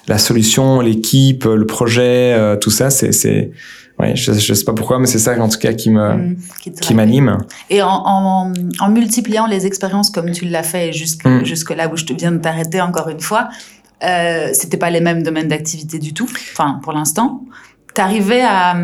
[0.07, 3.51] la solution, l'équipe, le projet, tout ça, c'est, c'est
[3.99, 6.37] ouais, je, je sais pas pourquoi, mais c'est ça en tout cas qui me mmh,
[6.81, 7.39] qui m'anime.
[7.71, 11.45] Et en, en, en, multipliant les expériences comme tu l'as fait jusque mmh.
[11.45, 13.49] jusque là où je te viens de t'arrêter encore une fois,
[14.03, 16.29] euh, c'était pas les mêmes domaines d'activité du tout.
[16.53, 17.45] Enfin, pour l'instant,
[17.95, 18.77] t'arrivais à, à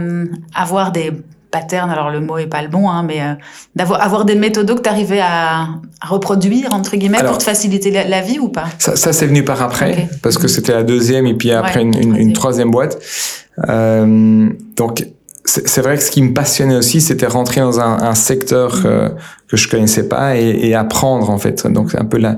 [0.55, 1.13] avoir des
[1.51, 3.35] patterns, alors le mot est pas le bon, hein, mais euh,
[3.75, 5.69] d'avoir avoir des méthodes que tu arrivais à,
[6.01, 8.67] à, reproduire, entre guillemets, pour te faciliter la, vie ou pas?
[8.79, 11.97] Ça, ça c'est venu par après, parce que c'était la deuxième et puis après une,
[11.97, 12.99] une, une, troisième boîte.
[13.69, 15.05] Euh, donc,
[15.45, 19.09] c'est vrai que ce qui me passionnait aussi, c'était rentrer dans un, un secteur euh,
[19.49, 21.67] que je connaissais pas et, et, apprendre en fait.
[21.67, 22.37] Donc, c'est un peu la,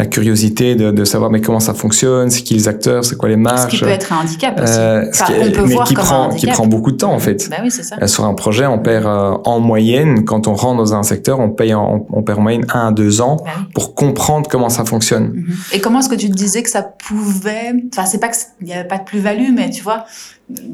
[0.00, 3.28] la curiosité de, de, savoir mais comment ça fonctionne, c'est qui les acteurs, c'est quoi
[3.28, 3.72] les marges.
[3.72, 4.72] Ce qui peut être un handicap aussi.
[4.78, 7.50] Euh, qui, on peut mais voir qui prend qui prend beaucoup de temps en fait.
[7.50, 7.96] Bah oui, c'est ça.
[8.00, 11.38] Euh, sur un projet, on perd euh, en moyenne quand on rentre dans un secteur,
[11.38, 14.70] on paye en, on perd en moyenne un à deux ans bah pour comprendre comment
[14.70, 15.32] ça fonctionne.
[15.34, 15.56] Mhm.
[15.74, 18.72] Et comment est-ce que tu te disais que ça pouvait, enfin c'est pas qu'il n'y
[18.72, 20.06] avait pas de plus-value, mais tu vois,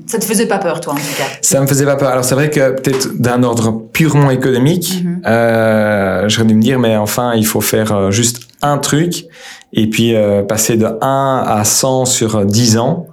[0.06, 2.08] ça te faisait pas peur, toi, en tout cas Ça me faisait pas peur.
[2.08, 6.78] Alors, c'est vrai que peut-être d'un ordre purement économique, mm euh, j'aurais dû me dire,
[6.78, 9.26] mais enfin, il faut faire euh, juste un truc
[9.72, 13.06] et puis euh, passer de 1 à 100 sur 10 ans.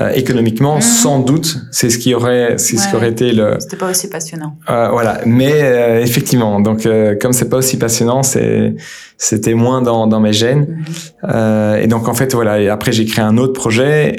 [0.00, 0.80] Euh, économiquement, mhm.
[0.80, 3.56] sans doute, c'est ce qui aurait, c'est ce qui aurait été le.
[3.58, 4.56] C'était pas aussi passionnant.
[4.70, 6.88] Euh, voilà, mais euh, effectivement, donc
[7.20, 8.74] comme c'est pas aussi passionnant, c'est,
[9.18, 10.82] c'était moins dans, dans mes gènes.
[11.22, 11.82] Mhm.
[11.82, 12.58] et donc en fait, voilà.
[12.58, 14.16] Et après, j'ai créé un autre projet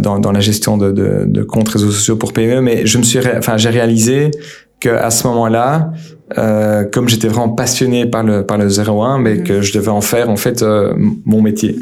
[0.00, 3.04] dans, dans la gestion de, de, de comptes réseaux sociaux pour PME, mais je me
[3.04, 4.32] suis, enfin, j'ai réalisé
[4.80, 5.92] que à ce moment-là,
[6.38, 9.44] euh, comme j'étais vraiment passionné par le par le 01, mais mhm.
[9.44, 10.64] que je devais en faire en fait
[11.24, 11.78] mon métier.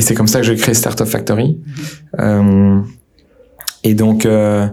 [0.00, 1.58] Et c'est comme ça que j'ai créé Startup Factory.
[2.20, 2.80] Euh,
[3.84, 4.66] et donc, euh,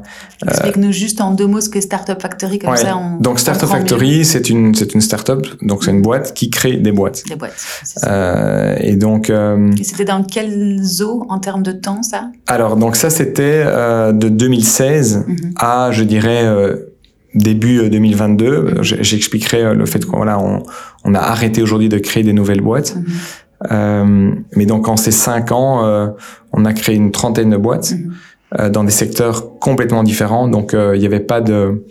[0.48, 3.20] explique-nous juste en deux mots ce que Startup Factory, comme ça on.
[3.20, 6.94] Donc Startup Factory, c'est une c'est une startup, donc c'est une boîte qui crée des
[6.94, 7.26] boîtes.
[7.28, 7.54] Des boîtes.
[7.84, 8.10] Ça.
[8.10, 9.30] Euh, et donc.
[9.30, 12.32] Euh, et c'était dans quel zoo en termes de temps ça?
[12.48, 15.52] Alors donc ça c'était euh, de 2016 mm-hmm.
[15.58, 16.94] à je dirais euh,
[17.36, 18.46] début 2022.
[18.46, 19.04] Mm-hmm.
[19.04, 20.64] J'expliquerai le fait qu'on voilà on,
[21.04, 22.96] on a arrêté aujourd'hui de créer des nouvelles boîtes.
[22.96, 23.47] Mm-hmm.
[23.72, 26.08] Euh, mais donc en ces cinq ans, euh,
[26.54, 28.14] on a créé une trentaine de boîtes mhm.
[28.60, 30.48] euh, dans des secteurs complètement différents.
[30.48, 31.84] Donc il n'y avait pas de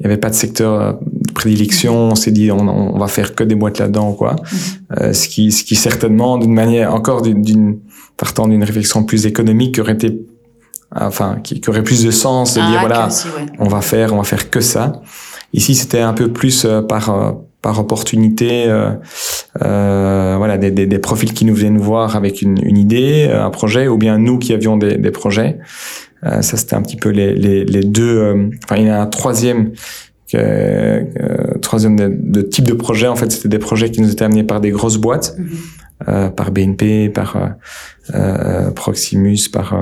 [0.00, 1.94] il y avait pas de secteur de prédilection.
[1.94, 4.34] On s'est dit on, on, va faire que des boîtes là-dedans quoi.
[4.90, 5.12] Mhm.
[5.12, 7.78] ce qui ce qui certainement d'une manière encore d'une
[8.16, 10.26] partant d'une réflexion plus économique aurait été
[10.94, 13.08] enfin qui, qui aurait plus de sens de ah, dire voilà
[13.58, 15.00] on va faire on va faire que ça.
[15.52, 18.90] Ici c'était un peu plus par par opportunité, euh,
[19.60, 23.50] euh, voilà, des, des, des, profils qui nous viennent voir avec une, une, idée, un
[23.50, 25.58] projet, ou bien nous qui avions des, des projets.
[26.24, 28.18] Euh, ça, c'était un petit peu les, les, les deux.
[28.18, 29.72] Euh, enfin, il y en a un troisième,
[30.34, 31.04] euh,
[31.60, 33.08] troisième de, de, type de projet.
[33.08, 36.30] En fait, c'était des projets qui nous étaient amenés par des grosses boîtes, mm-hmm.
[36.30, 37.36] par BNP, par
[38.74, 39.74] Proximus, par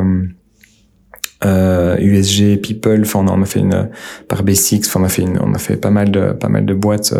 [1.44, 3.88] euh, USG, People, enfin on a fait une
[4.28, 6.66] par B6, enfin on a fait une, on a fait pas mal de pas mal
[6.66, 7.14] de boîtes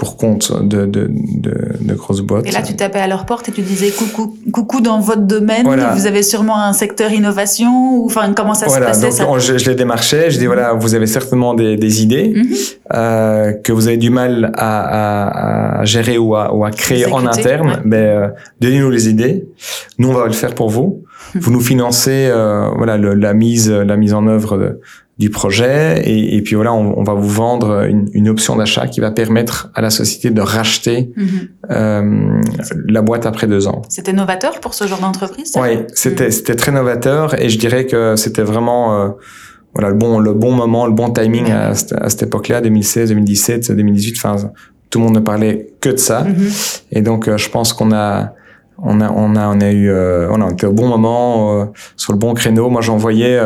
[0.00, 2.46] pour compte de, de, de, de, grosses boîtes.
[2.46, 5.66] Et là, tu tapais à leur porte et tu disais coucou, coucou dans votre domaine.
[5.94, 9.68] Vous avez sûrement un secteur innovation ou enfin comment ça se passait donc, Je, je,
[9.68, 10.30] les démarchais.
[10.30, 12.46] Je dis voilà, vous avez certainement des, des idées mhm.
[12.94, 17.04] euh, que vous avez du mal à, à, à gérer ou à, ou à créer
[17.04, 17.82] en interne.
[17.84, 18.28] Ben, euh,
[18.58, 19.44] donnez-nous les idées.
[19.98, 21.02] Nous, on va le faire pour vous.
[21.34, 21.40] Mhm.
[21.42, 24.80] Vous nous financez euh, voilà le, la mise la mise en œuvre de,
[25.20, 28.86] du projet et, et puis voilà on, on, va vous vendre une, une option d'achat
[28.86, 31.48] qui va permettre à la société de racheter mm-hmm.
[31.70, 32.40] euh,
[32.88, 33.82] la boîte après deux ans.
[33.90, 36.30] C'était novateur pour ce genre d'entreprise Oui, c'était mm.
[36.30, 39.08] c'était très novateur et je dirais que c'était vraiment euh,
[39.74, 43.72] voilà le bon le bon moment, le bon timing à, à, cette époque-là, 2016, 2017,
[43.72, 44.16] 2018.
[44.16, 44.36] Enfin,
[44.88, 46.82] tout le monde ne parlait que de ça mm-hmm.
[46.92, 48.32] et donc euh, je pense qu'on a
[48.82, 51.64] on a on a on a eu euh, on a été au bon moment euh,
[51.96, 52.70] sur le bon créneau.
[52.70, 53.38] Moi j'envoyais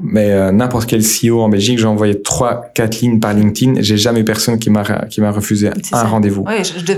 [0.00, 3.74] mais euh, n'importe quel CEO en Belgique, j'ai envoyé trois, quatre lignes par LinkedIn.
[3.80, 6.44] J'ai jamais eu personne qui m'a qui m'a refusé un rendez-vous.
[6.46, 6.54] Oui,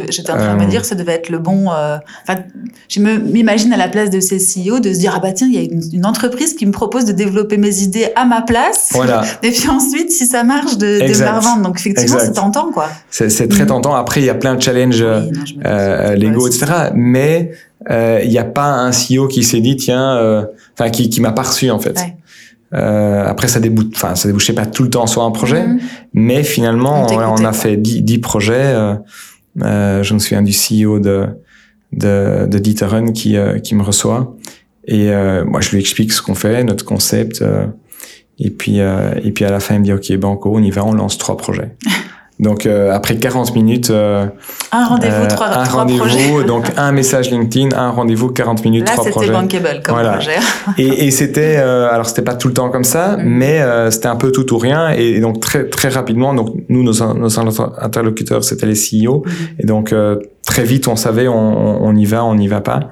[0.09, 1.71] j'étais en train de me euh, dire ça devait être le bon.
[1.71, 2.41] Euh, enfin,
[2.89, 5.55] je m'imagine à la place de ces CEO de se dire ah bah tiens, il
[5.55, 8.91] y a une, entreprise qui me propose de développer mes idées à ma place.
[8.93, 9.23] Voilà.
[9.43, 11.63] Et puis ensuite, si ça marche, de, de me revendre.
[11.63, 12.89] Donc effectivement, c'est tentant quoi.
[13.11, 13.69] C'est très mm.
[13.69, 13.95] tentant.
[13.95, 16.67] Après, il y a plein de challenges oui, légaux, etc.
[16.95, 17.53] Mais
[17.91, 20.47] il n'y a pas un CEO qui s'est dit tiens,
[20.79, 21.99] enfin qui qui m'a pas reçu en fait.
[22.75, 25.81] Euh, après, ça débouche, enfin, ça débouchait pas tout le temps sur un projet, mhm.
[26.15, 28.55] mais finalement, on, a fait 10, projets.
[28.55, 28.95] Euh,
[29.63, 31.27] euh, je me souviens du CEO de
[31.93, 34.37] de, de Dieter qui euh, qui me reçoit
[34.87, 37.43] et euh, moi je lui explique ce qu'on fait, notre concept,
[38.39, 40.85] et puis et puis à la fin il me dit ok banco, on y va,
[40.85, 41.77] on lance trois projets.
[42.39, 44.27] Donc euh, après 40 minutes, euh,
[44.71, 48.93] un rendez-vous, euh, trois, un rendez-vous, donc un message LinkedIn, un rendez-vous, 40 minutes, Là,
[48.93, 49.33] trois projets.
[49.33, 50.13] Là, c'était bankable comme voilà.
[50.13, 50.37] projet.
[50.79, 53.23] et, et c'était, euh, alors c'était pas tout le temps comme ça, mm.
[53.25, 54.91] mais euh, c'était un peu tout ou rien.
[54.91, 57.41] Et, donc très très rapidement, donc nous nos, nos
[57.81, 59.31] interlocuteurs c'était les CEO, mm.
[59.61, 59.95] et donc
[60.45, 62.91] très vite on savait on, on, y va, on n'y va pas.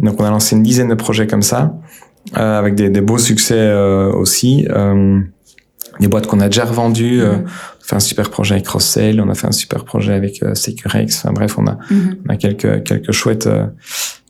[0.00, 0.06] Mm.
[0.06, 1.74] Donc on a lancé une dizaine de projets comme ça,
[2.34, 3.72] avec des, des beaux succès
[4.12, 4.66] aussi
[6.00, 7.22] des boîtes qu'on a déjà revendues.
[7.22, 7.44] Euh, mhm.
[7.44, 10.42] on a fait un super projet avec Rossell, on a fait un super projet avec
[10.42, 11.18] euh, Securex.
[11.18, 12.18] Enfin bref, on a, mhm.
[12.26, 13.66] on a quelques quelques chouettes euh,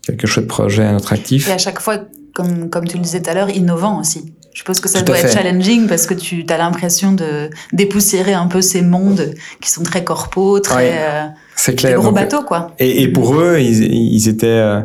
[0.07, 1.49] quelques chouettes projets à notre actif.
[1.49, 1.99] Et à chaque fois,
[2.35, 4.33] comme comme tu le disais tout à l'heure, innovant aussi.
[4.53, 8.49] Je suppose que ça doit être challenging parce que tu as l'impression de dépoussiérer un
[8.49, 11.35] peu ces mondes qui sont très corpaux, très
[11.75, 11.97] clair.
[11.97, 12.75] Des gros bateaux quoi.
[12.79, 14.83] Et, et pour eux, ils, ils étaient euh,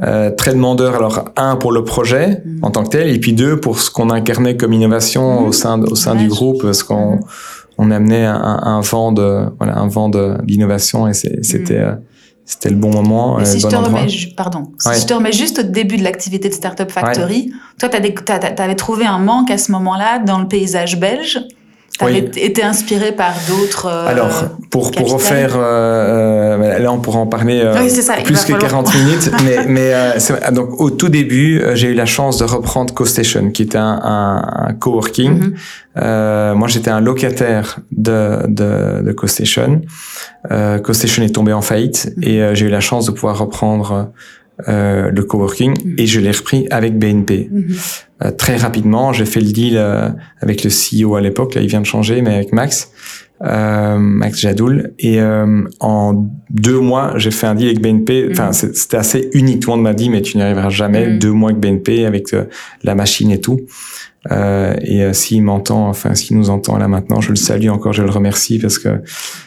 [0.00, 0.96] très demandeur.
[0.96, 2.58] Alors un pour le projet mm.
[2.62, 5.52] en tant que tel, et puis deux pour ce qu'on incarnait comme innovation au mm.
[5.52, 7.20] sein au sein du groupe, parce qu'on mm.
[7.78, 11.92] on amenait un, un, vent de voilà un vent d'innovation et c'était euh,
[12.44, 13.42] c'était le bon moment.
[13.44, 16.54] si je te remets, pardon, si je te remets juste au début de l'activité de
[16.54, 17.96] Startup Factory, toi, tu
[18.62, 21.40] avais trouvé un manque à ce moment-là dans le paysage belge
[22.02, 22.30] oui.
[22.36, 23.86] été inspiré par d'autres.
[23.86, 28.14] Euh, Alors, pour, pour refaire, euh, euh, là on pourra en parler euh, oui, ça,
[28.14, 32.38] plus que 40 minutes, mais, mais euh, donc au tout début, j'ai eu la chance
[32.38, 35.32] de reprendre CoStation, qui était un, un, un coworking.
[35.38, 35.54] Mm
[36.56, 39.82] moi, j'étais un locataire de, de, de CoStation.
[40.82, 42.28] CoStation est tombé en faillite mm -hmm.
[42.28, 44.10] et j'ai eu la chance de pouvoir reprendre
[44.68, 47.48] euh, le coworking mm et je l'ai repris avec BNP.
[47.50, 47.74] Mm
[48.22, 50.08] euh, très rapidement, j'ai fait le deal euh,
[50.40, 52.92] avec le CEO à l'époque, là il vient de changer, mais avec Max,
[53.42, 54.94] euh, Max Jadoul.
[55.00, 55.18] Et
[55.80, 58.28] en deux mois, j'ai fait un deal avec BNP.
[58.30, 59.60] Enfin, mm c'était assez unique.
[59.60, 61.18] Tout le monde m'a dit, mais tu n'y arriveras jamais.
[61.18, 62.28] Deux mois avec BNP, avec
[62.84, 63.60] la machine et tout.
[64.32, 67.92] Euh, et euh, s'il m'entend, enfin s'il nous entend là maintenant, je le salue encore,
[67.92, 69.02] je le remercie parce que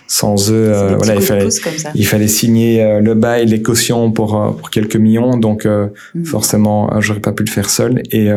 [0.07, 1.49] sans eux, euh, voilà, il fallait,
[1.95, 6.25] il fallait signer euh, le bail, les cautions pour pour quelques millions, donc mm.
[6.25, 8.03] forcément, j'aurais pas pu le faire seul.
[8.11, 8.29] Et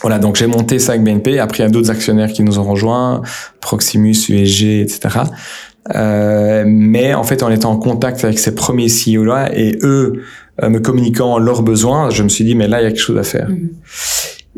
[0.00, 1.38] voilà, donc j'ai monté ça avec BNP.
[1.38, 3.22] Après, il y a d'autres actionnaires qui nous ont rejoints,
[3.60, 5.20] Proximus, USG, etc.
[5.94, 10.22] Euh, mais en fait, en étant en contact avec ces premiers CEO là et eux
[10.62, 13.18] me communiquant leurs besoins, je me suis dit mais là il y a quelque chose
[13.18, 13.48] à faire.
[13.48, 13.70] Mm.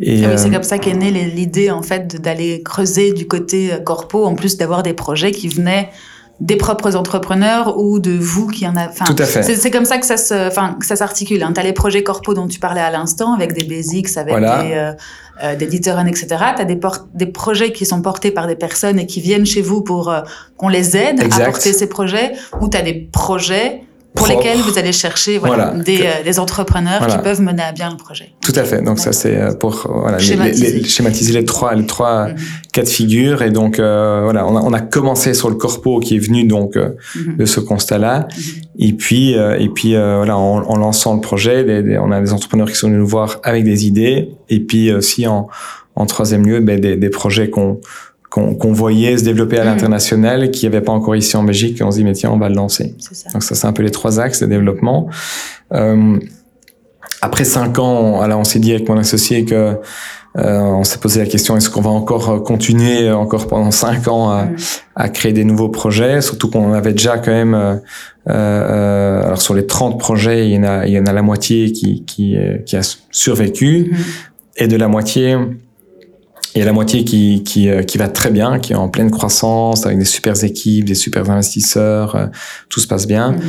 [0.00, 3.26] Et ah oui, c'est euh, comme ça qu'est née l'idée en fait d'aller creuser du
[3.26, 5.90] côté euh, corpo, en plus d'avoir des projets qui venaient
[6.40, 8.88] des propres entrepreneurs ou de vous qui en a.
[8.88, 9.42] Enfin, Tout à fait.
[9.42, 11.42] C'est comme ça que ça se, enfin, que ça s'articule.
[11.42, 11.52] Hein.
[11.54, 14.62] Tu as les projets corpo dont tu parlais à l'instant, avec des basics, avec voilà.
[14.62, 14.92] des, euh,
[15.42, 16.26] euh, des etc.
[16.56, 16.78] Tu as des,
[17.14, 20.20] des projets qui sont portés par des personnes et qui viennent chez vous pour euh,
[20.58, 23.82] qu'on les aide à porter ces projets, ou tu as des projets
[24.16, 27.90] pour lesquels vous allez chercher voilà, des, euh, des, entrepreneurs qui peuvent mener à bien
[27.90, 28.32] le projet.
[28.40, 28.82] Tout à fait.
[28.82, 30.72] Donc ça c'est euh, pour voilà, schématiser.
[30.72, 32.70] Les, les, schématiser les trois les trois mm-hmm.
[32.72, 36.00] cas de figure et donc euh, voilà on a, on a commencé sur le corpo
[36.00, 37.36] qui est venu donc euh, mm-hmm.
[37.36, 38.62] de ce constat là mm-hmm.
[38.78, 42.68] et puis et puis voilà en, en, lançant le projet les, on a des entrepreneurs
[42.68, 45.48] qui sont venus nous voir avec des idées et puis aussi en
[45.98, 47.80] en troisième lieu ben, des, des projets qu'on
[48.30, 49.66] qu'on voyait se développer à mm.
[49.66, 52.30] l'international, qui n'y avait pas encore ici en Belgique, et on se dit, mais tiens,
[52.30, 52.94] on va le lancer.
[52.98, 53.30] Ça.
[53.30, 55.08] Donc ça, c'est un peu les trois axes de développement.
[55.72, 56.18] Euh,
[57.22, 59.76] après cinq ans, alors on s'est dit avec mon associé que
[60.38, 64.30] euh, on s'est posé la question est-ce qu'on va encore continuer encore pendant cinq ans
[64.30, 64.56] à, mm.
[64.94, 67.76] à créer des nouveaux projets, surtout qu'on avait déjà quand même euh,
[68.28, 71.22] euh, alors sur les 30 projets, il y en a il y en a la
[71.22, 74.64] moitié qui qui, qui a survécu mm-hmm.
[74.64, 75.36] et de la moitié
[76.56, 78.88] il y a la moitié qui, qui, euh, qui va très bien, qui est en
[78.88, 82.26] pleine croissance, avec des super équipes, des super investisseurs, euh,
[82.70, 83.32] tout se passe bien.
[83.32, 83.42] Mm-hmm.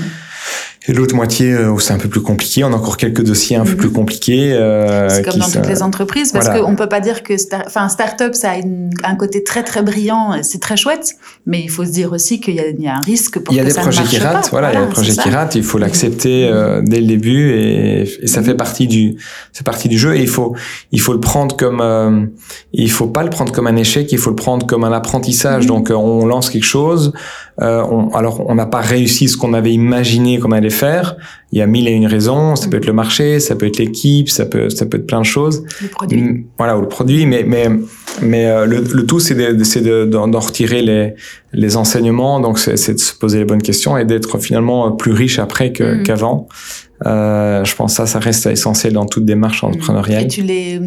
[0.88, 2.64] Et l'autre moitié euh, où c'est un peu plus compliqué.
[2.64, 3.78] On a encore quelques dossiers un peu mhm.
[3.78, 4.54] plus compliqués.
[4.54, 7.34] Euh, c'est comme dans toutes les entreprises, parce qu'on peut pas dire que,
[7.66, 11.16] enfin, start-up, ça a un côté très très brillant, c'est très chouette,
[11.46, 13.60] mais il faut se dire aussi qu'il y, y, a un risque pour il y
[13.60, 15.56] a des projets qui ratent, voilà, il y a des projets qui ratent.
[15.56, 19.18] Il faut l'accepter euh, dès le début et, et ça fait partie du,
[19.54, 20.16] c'est partie du jeu.
[20.16, 20.56] Et il faut,
[20.92, 22.26] il faut le prendre comme, euh,
[22.74, 25.64] il faut pas le prendre comme un échec, il faut le prendre comme un apprentissage.
[25.64, 25.68] Mhm.
[25.68, 27.14] Donc on lance quelque chose.
[27.62, 30.77] Euh, on, alors on n'a pas réussi ce qu'on avait imaginé qu'on allait faire.
[31.52, 32.56] Il y a mille et une raisons.
[32.56, 35.22] Ça peut être le marché, ça peut être l'équipe, ça peut ça peut être plein
[35.22, 35.64] de choses.
[35.82, 36.22] Le produit.
[36.22, 37.26] Mm, voilà, ou le produit.
[37.26, 37.68] Mais mais
[38.22, 41.14] mais euh, le, le, tout c'est de, d'en de, retirer les
[41.54, 42.40] les enseignements.
[42.40, 46.04] Donc c'est de se poser les bonnes questions et d'être finalement plus riche après mm.
[46.04, 46.48] qu'avant.
[47.06, 49.68] Euh, je pense que ça, ça reste essentiel dans toute démarche mm.
[49.68, 50.24] entrepreneuriale.
[50.24, 50.82] Et tu les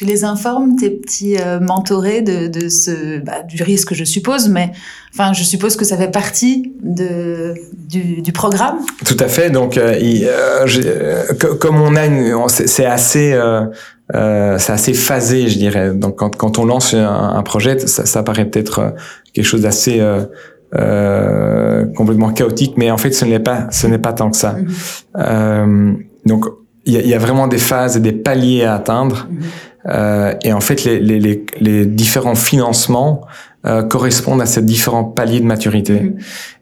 [0.00, 4.48] tu les informes, tes petits euh, mentorés, de, de ce, bah, du risque, je suppose,
[4.48, 4.72] mais
[5.12, 8.78] enfin, je suppose que ça fait partie de, du, du programme.
[9.04, 9.50] Tout à fait.
[9.50, 13.66] Donc, euh, euh, euh comme on a une, c'est assez, euh,
[14.58, 15.92] c'est assez phasé, je dirais.
[15.92, 18.94] Donc, quand, quand on lance un, un projet, ça, ça paraît peut-être
[19.34, 24.14] quelque chose d'assez euh, complètement chaotique, mais en fait, ce n'est pas, ce n'est pas
[24.14, 24.56] tant que ça.
[25.14, 25.96] Mm-hmm.
[26.24, 26.46] donc,
[26.86, 29.28] il y a, y a, vraiment des phases et des paliers à atteindre.
[29.30, 29.69] Mm-hmm.
[29.88, 33.22] Euh, et en fait, les, les, les différents financements
[33.66, 35.92] euh, correspondent à ces différents paliers de maturité.
[35.92, 36.14] Mm-hmm.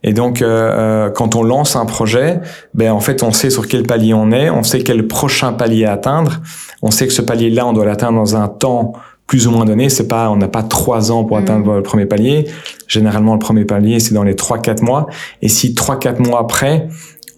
[0.03, 2.41] Et donc, euh, euh, quand on lance un projet,
[2.75, 5.85] ben en fait, on sait sur quel palier on est, on sait quel prochain palier
[5.85, 6.41] atteindre.
[6.83, 8.95] On sait que ce palier-là, on doit l'atteindre dans un temps
[9.29, 9.91] plus ou moins donné.
[9.91, 11.43] C'est pas, on n'a pas trois ans pour mm-hmm.
[11.43, 12.49] atteindre le premier palier.
[12.89, 15.07] Généralement, le premier palier, c'est dans les trois quatre mois.
[15.41, 16.89] Et si trois quatre mois après,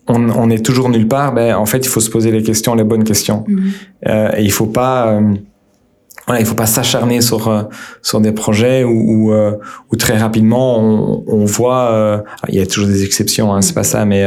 [0.08, 2.74] on, on, est toujours nulle part, ben en fait, il faut se poser les questions,
[2.74, 3.44] les bonnes questions.
[3.46, 4.36] Mm-hmm.
[4.38, 5.20] et il faut pas
[6.30, 7.64] voilà, il faut pas s'acharner sur euh,
[8.02, 9.56] sur des projets où, où, euh,
[9.90, 11.90] où très rapidement on, on voit.
[11.90, 12.18] Euh,
[12.48, 14.24] il y a toujours des exceptions, hein, c'est pas ça, mais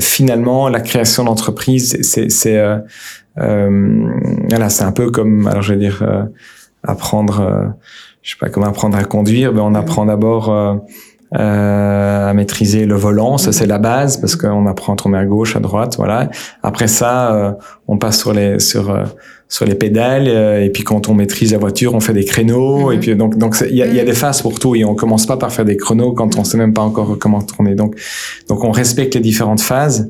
[0.00, 2.58] finalement la création d'entreprise, c'est c'est
[3.36, 6.02] voilà, c'est un peu comme alors je vais dire
[6.82, 7.74] apprendre,
[8.22, 10.50] je sais pas comment apprendre à conduire, mais on apprend d'abord.
[11.34, 15.26] Euh, à maîtriser le volant, ça c'est la base parce qu'on apprend à tourner à
[15.26, 16.30] gauche, à droite, voilà.
[16.62, 18.96] Après ça, on passe sur les sur
[19.48, 22.92] sur les pédales euh, et puis quand on maîtrise la voiture on fait des créneaux
[22.92, 23.00] et mhm.
[23.00, 25.26] puis donc donc il y a, y a, des phases pour tout et on commence
[25.26, 27.96] pas par faire des chronos quand on sait même pas encore comment tourner donc
[28.48, 30.08] donc on respecte les différentes phases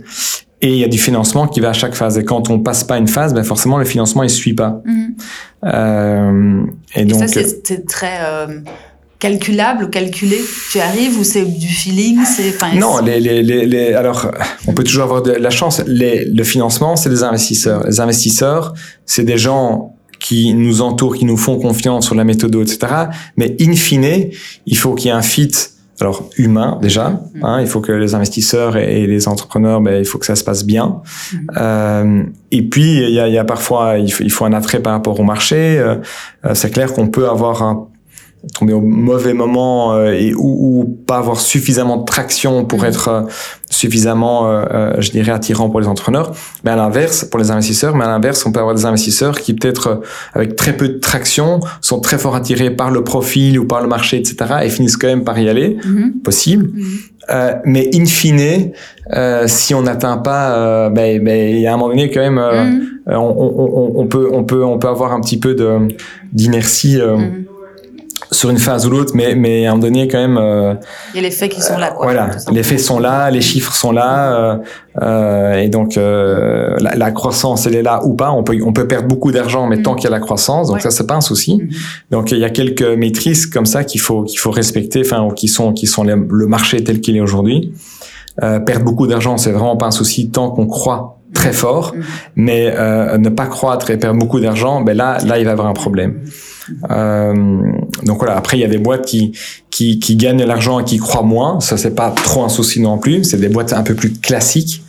[0.61, 2.83] et il y a du financement qui va à chaque phase et quand on passe
[2.83, 5.15] pas une phase ben forcément le financement il suit pas mhm.
[5.65, 6.63] euh,
[6.97, 8.47] et, donc ça c'est très euh
[9.19, 10.39] calculable ou calculé
[10.71, 14.31] Tu arrives ou c'est du feeling c'est Non, les, les, les, alors
[14.67, 15.83] on peut toujours avoir de la chance.
[15.87, 17.85] Les, le financement, c'est des investisseurs.
[17.87, 18.75] Les investisseurs,
[19.07, 22.79] c'est des gens qui nous entourent, qui nous font confiance sur la méthode, etc.
[23.37, 24.31] Mais in fine,
[24.67, 25.53] il faut qu'il y ait un fit.
[26.01, 27.45] Alors humain déjà, mm.
[27.45, 30.45] hein, il faut que les investisseurs et, les entrepreneurs, ben, il faut que ça se
[30.45, 31.03] passe bien.
[31.33, 31.37] Mm.
[31.57, 34.79] Euh, et puis il y a, y a parfois il faut, il faut, un attrait
[34.81, 35.77] par rapport au marché.
[35.77, 35.97] Euh,
[36.55, 37.89] c'est clair qu'on peut avoir un
[38.55, 42.87] tomber au mauvais moment euh, et ou, ou, pas avoir suffisamment de traction pour mm.
[42.87, 43.23] être euh,
[43.69, 46.33] suffisamment, euh, je dirais, attirant pour les entrepreneurs.
[46.65, 49.55] Mais à l'inverse, pour les investisseurs, mais à l'inverse, on peut avoir des investisseurs qui
[49.55, 50.01] peut-être
[50.35, 53.89] avec très peu de traction sont très fort attirés par le profil ou par le
[53.89, 54.37] marché, etc.
[54.63, 56.23] et finissent quand même par y aller, mm-hmm.
[56.23, 56.67] possible.
[56.67, 57.61] Mm-hmm.
[57.67, 58.73] mais in fine,
[59.47, 63.13] si on n'atteint pas, ben, ben, il y a un moment donné quand même, mm.
[63.13, 65.89] on, on, on, peut, on peut, on peut avoir un petit peu de
[66.33, 67.01] d'inertie
[68.31, 70.37] sur une phase ou l'autre, mais, mais à un moment donné, quand même.
[70.37, 70.75] Euh,
[71.15, 72.07] Il y a les faits qui sont là, quoi.
[72.07, 74.57] Voilà, les faits sont là, les chiffres sont là, euh,
[75.03, 78.31] euh, et donc euh, la, la, croissance, elle est là ou pas.
[78.31, 79.97] On peut, on peut perdre beaucoup d'argent, mais tant mm.
[79.97, 81.57] qu'il y a la croissance, donc ça, c'est pas un souci.
[81.57, 82.11] Mm-hmm.
[82.11, 85.49] Donc il y a quelques maîtrises comme ça qu'il faut, qu'il faut respecter, enfin, qui
[85.49, 87.73] sont, qui sont le marché tel qu'il est aujourd'hui.
[88.43, 92.03] Euh, perdre beaucoup d'argent, c'est vraiment pas un souci tant qu'on croit très fort, mm-hmm.
[92.37, 95.53] mais euh, ne pas croître et perdre beaucoup d'argent, ben là, là, il va y
[95.53, 96.21] avoir un problème.
[96.91, 97.63] Euh,
[98.03, 98.37] donc voilà.
[98.37, 99.33] Après, il y a des boîtes qui
[99.71, 101.61] qui, qui gagnent de l'argent et qui croient moins.
[101.61, 103.25] Ça, c'est pas trop un souci non plus.
[103.25, 104.83] C'est des boîtes un peu plus classiques.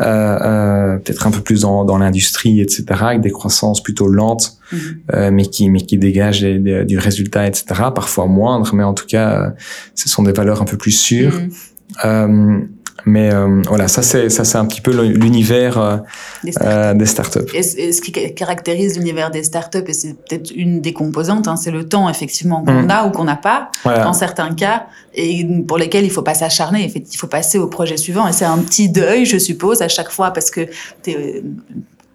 [0.00, 4.58] Euh, euh, peut-être un peu plus dans, dans l'industrie, etc., avec des croissances plutôt lentes,
[4.72, 4.78] mm-hmm.
[5.14, 7.64] euh, mais qui mais qui dégagent du résultat, etc.
[7.94, 9.50] Parfois moindre, mais en tout cas, euh,
[9.94, 11.40] ce sont des valeurs un peu plus sûres.
[12.02, 12.66] Mm-hmm.
[13.06, 15.96] Mais euh, voilà, ça c'est ça c'est un petit peu l'univers euh,
[16.42, 16.98] des, startups.
[16.98, 17.54] des startups.
[17.54, 21.70] Et, ce qui caractérise l'univers des startups, et c'est peut-être une des composantes, hein, c'est
[21.70, 22.90] le temps effectivement qu'on mm.
[22.90, 26.90] a ou qu'on n'a pas dans certains cas, et pour lesquels il faut pas s'acharner.
[26.94, 30.10] Il faut passer au projet suivant, et c'est un petit deuil, je suppose, à chaque
[30.10, 30.68] fois parce que
[31.06, 31.42] es,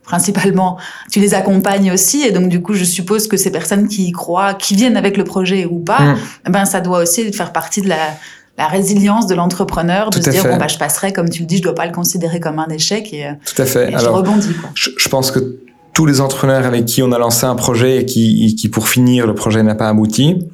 [0.04, 0.78] principalement,
[1.12, 4.12] tu les accompagnes aussi, et donc du coup, je suppose que ces personnes qui y
[4.12, 6.18] croient, qui viennent avec le projet ou pas, mm.
[6.48, 8.16] eh ben ça doit aussi faire partie de la
[8.60, 11.58] la résilience de l'entrepreneur de se dire bon bah je passerai comme tu le dis,
[11.58, 13.86] je dois pas le considérer comme un échec et, Tout à fait.
[13.86, 14.54] Et Alors, je rebondis.
[14.54, 14.70] Quoi.
[14.76, 15.60] Je, je, pense que
[15.94, 19.26] tous les entrepreneurs avec qui on a lancé un projet et qui, qui pour finir
[19.26, 20.46] le projet n'a pas abouti,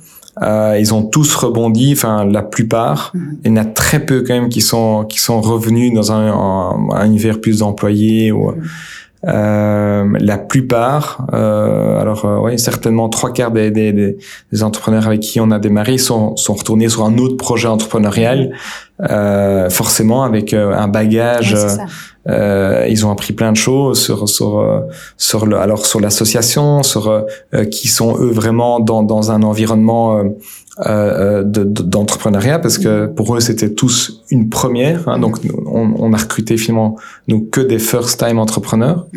[0.44, 3.12] euh, ils ont tous rebondi, enfin la plupart.
[3.16, 3.38] Mhm.
[3.44, 6.88] Il y en a très peu quand même qui sont qui sont revenus dans un,
[6.92, 8.52] un, univers plus d'employés ou.
[8.52, 8.64] Mhm.
[9.28, 15.22] Euh, la plupart, euh, alors euh, oui, certainement trois quarts des, des, des, entrepreneurs avec
[15.22, 18.56] qui on a démarré sont, sont retournés sur un autre projet entrepreneurial,
[19.10, 21.56] euh, forcément avec euh, un bagage.
[22.28, 24.84] Euh, ils ont appris plein de choses sur sur
[25.18, 27.26] sur le alors sur l'association, sur
[27.72, 30.24] qui sont eux vraiment dans dans un environnement
[30.86, 35.08] euh, d'entrepreneuriat parce que pour eux c'était tous une première.
[35.08, 36.98] Hein, donc on, on, a recruté finalement
[37.30, 39.08] nous que des first time entrepreneurs.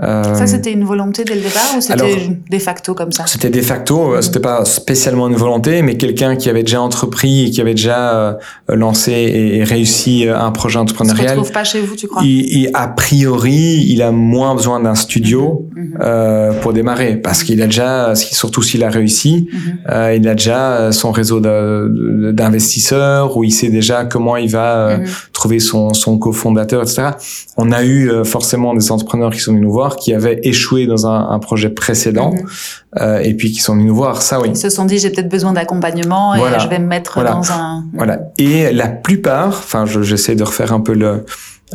[0.00, 0.08] Mhm.
[0.08, 3.24] Euh, ça, c'était une volonté dès le départ ou c'était de facto comme ça?
[3.26, 4.14] C'était de facto.
[4.14, 7.74] Euh, c'était pas spécialement une volonté, mais quelqu'un qui avait déjà entrepris et qui avait
[7.74, 8.34] déjà euh,
[8.68, 11.36] lancé et, réussi un projet entrepreneurial.
[11.38, 12.22] Il se pas chez vous, tu crois?
[12.22, 15.82] Il, A priori, il a moins besoin d'un studio mhm.
[15.82, 15.98] Mhm.
[16.00, 19.78] euh, pour démarrer parce qu'il a déjà, surtout s'il a réussi, mhm.
[19.90, 25.00] euh, il a déjà son réseau d'investisseurs où il sait déjà comment il va
[25.32, 27.10] trouver son, son cofondateur, etc.
[27.56, 31.06] On a eu forcément des entrepreneurs qui sont venus nous voir qui avaient échoué dans
[31.06, 32.46] un, un projet précédent mhm.
[33.00, 34.22] euh, et puis qui sont venus nous voir.
[34.22, 34.48] Ça, oui.
[34.50, 37.84] Ils se sont dit j'ai peut-être besoin d'accompagnement et je vais me mettre dans un.
[37.94, 38.20] Voilà.
[38.38, 41.24] Et la plupart, enfin, j'essaie de refaire un peu le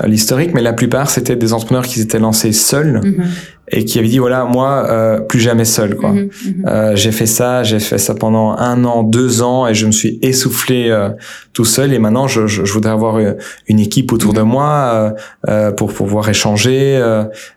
[0.06, 3.26] l'historique, mais la plupart c'était des entrepreneurs qui s'étaient lancés seuls mhm.
[3.70, 6.12] et qui avaient dit voilà moi euh, plus jamais seul quoi.
[6.12, 6.66] Mhm, mhm.
[6.68, 9.92] euh, j'ai fait ça, j'ai fait ça pendant un an, deux ans et je me
[9.92, 11.10] suis essoufflé euh,
[11.54, 13.20] tout seul et maintenant je, je, je, voudrais avoir
[13.68, 15.14] une équipe autour de moi
[15.48, 17.00] euh, pour pouvoir échanger,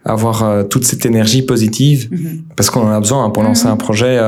[0.05, 2.11] avoir toute cette énergie positive
[2.55, 4.21] parce qu'on en a besoin hein, pour lancer un projet.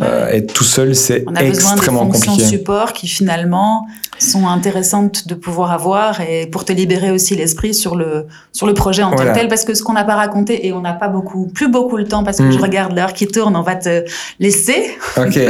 [0.00, 2.28] Euh, être tout seul, c'est extrêmement compliqué.
[2.28, 3.86] On a besoin de support qui finalement
[4.18, 8.74] sont intéressantes de pouvoir avoir et pour te libérer aussi l'esprit sur le sur le
[8.74, 9.48] projet en tant que tel.
[9.48, 12.04] Parce que ce qu'on n'a pas raconté et on n'a pas beaucoup plus beaucoup le
[12.04, 12.62] temps parce que je mm.
[12.62, 14.04] regarde l'heure qui tourne on va te
[14.38, 14.96] laisser.
[15.16, 15.38] Ok.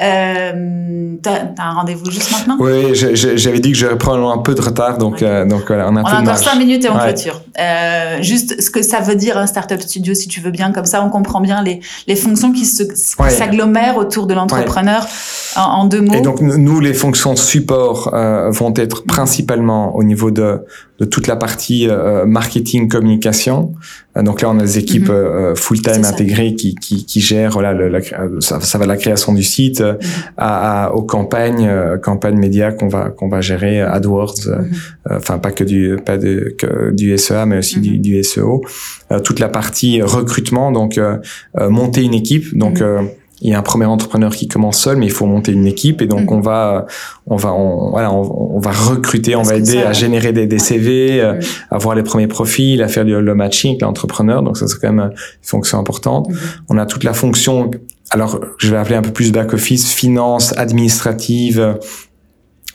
[0.00, 2.56] Euh, t'as as un rendez-vous juste maintenant?
[2.60, 5.96] Oui j'avais dit que j'aurais probablement un peu de retard donc euh, donc voilà on
[5.96, 7.42] a, on a encore cinq minutes et on clôture.
[7.58, 10.84] Euh, juste ce que ça veut dire un startup studio si tu veux bien comme
[10.84, 12.84] ça on comprend bien les les fonctions qui se
[13.28, 15.04] s'agglomèrent autour de l'entrepreneur
[15.56, 20.02] en, en, deux mots et donc nous les fonctions support euh, vont être principalement au
[20.02, 20.60] niveau de,
[20.98, 23.72] de toute la partie euh, marketing communication.
[24.16, 25.56] Euh, donc là, on a des équipes mhm.
[25.56, 28.00] full-time intégrées qui, qui, qui gèrent voilà, le, la,
[28.40, 29.96] ça, ça, va de la création du site mhm.
[30.36, 31.70] à, à, aux campagnes,
[32.02, 34.70] campagnes médias qu'on va qu'on va gérer, AdWords, mhm.
[35.10, 38.62] enfin pas que du pas de, que du SEA, mais aussi du, du, SEO.
[39.24, 41.00] toute la partie recrutement, donc
[41.58, 42.82] monter une équipe, donc
[43.40, 46.02] il y a un premier entrepreneur qui commence seul, mais il faut monter une équipe
[46.02, 46.34] et donc mm.
[46.34, 46.86] on va,
[47.26, 51.20] on va, on, voilà, on, va recruter, on va aider à générer des, des CV,
[51.20, 51.40] euh, mm.
[51.70, 54.42] à voir les premiers profils, à faire du, le matching avec l'entrepreneur.
[54.42, 56.28] Donc ça c'est quand même une fonction importante.
[56.28, 56.34] Mm.
[56.70, 57.70] On a toute la fonction,
[58.10, 61.74] alors je vais appeler un peu plus back office, finance, administrative, euh,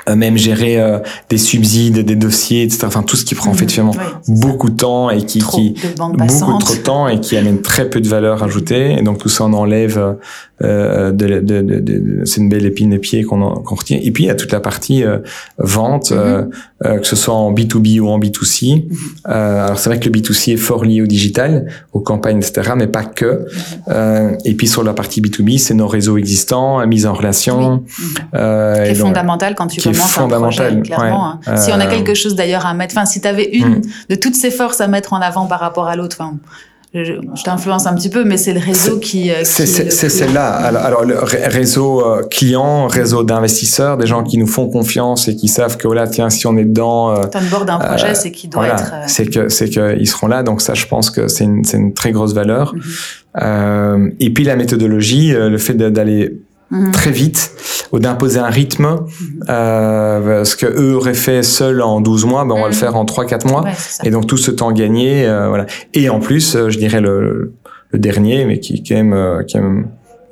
[0.09, 0.99] même gérer euh,
[1.29, 2.79] des subsides, des dossiers, etc.
[2.85, 3.95] Enfin, tout ce qui prend en fait finalement
[4.27, 8.01] beaucoup de temps et qui, qui beaucoup trop de temps et qui amène très peu
[8.01, 8.97] de valeur ajoutée.
[8.97, 10.17] Et donc tout ça, on enlève.
[10.61, 13.99] Euh, de, de, de, c'est une belle épine de pied qu'on qu'on retient.
[14.01, 15.17] Et puis il y a toute la partie euh,
[15.57, 17.01] vente, mm-hmm.
[17.01, 18.87] que ce soit en B2B ou en B2C.
[18.87, 19.29] Mm-hmm.
[19.29, 22.73] alors c'est vrai que le B2C est fort lié au digital, aux campagnes, etc.
[22.77, 23.45] Mais pas que.
[23.89, 24.37] Mm-hmm.
[24.45, 27.83] et puis sur la partie B2B, c'est nos réseaux existants, mise en relation.
[28.33, 31.39] Euh, qui est fondamental quand tu fondamental, clairement.
[31.45, 31.57] Hein.
[31.57, 33.81] Si on a euh, quelque chose d'ailleurs à mettre, enfin, si tu avais une hmm.
[34.09, 36.37] de toutes ces forces à mettre en avant par rapport à l'autre, enfin,
[36.93, 39.31] je, t'influence un petit peu, mais c'est le réseau qui.
[39.31, 40.47] Euh, c'est celle-là.
[40.47, 45.35] Alors, alors, le réseau euh, client, réseau d'investisseurs, des gens qui nous font confiance et
[45.35, 47.09] qui savent que voilà, tiens, si on est dedans.
[47.09, 48.93] Euh, on bord d'un projet, c'est qu'il doit être.
[49.07, 50.43] C'est que c'est qu'ils seront là.
[50.43, 52.75] Donc ça, je pense que c'est une, une très grosse valeur.
[53.35, 54.11] Mhm.
[54.19, 56.37] et puis la méthodologie, le fait d'aller
[56.73, 56.91] Mhm.
[56.91, 57.51] très vite
[57.93, 59.43] ou d'imposer un rythme mhm.
[59.49, 62.73] euh, ce que eux auraient fait seuls en 12 mois ben on va le mhm.
[62.73, 63.63] faire en 3 4 mois.
[64.03, 65.65] Et donc tout ce temps gagné euh, voilà.
[65.93, 67.53] Et en plus euh, je dirais le,
[67.91, 69.87] le dernier mais qui, est même euh, qui est même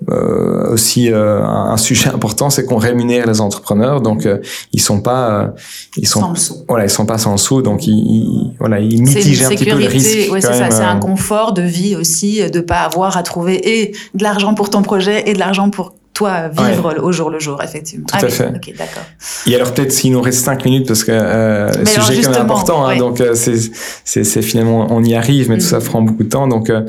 [0.10, 4.40] euh, aussi euh, un, sujet important, c'est qu'on rémunère les entrepreneurs, donc euh,
[4.74, 5.54] ils sont pas,
[5.96, 6.34] ils sont,
[6.68, 9.86] voilà, ils sont pas sans sous, donc ils, voilà, ils mitigent un petit peu le
[9.86, 10.32] risque.
[10.32, 13.96] Ouais, c'est ça, c'est un confort de vie aussi, de pas avoir à trouver et
[14.16, 17.62] de l'argent pour ton projet et de l'argent pour toi vivre au jour le jour,
[17.64, 18.06] effectivement.
[18.08, 18.48] Tout à fait.
[18.48, 19.04] Ok, d'accord.
[19.48, 22.32] Et alors peut-être s'il nous reste cinq minutes parce que euh, le sujet est quand
[22.32, 25.86] même important, hein, donc euh, c'est finalement on y arrive, mais tout ça mhm.
[25.86, 26.82] prend beaucoup de temps, donc euh,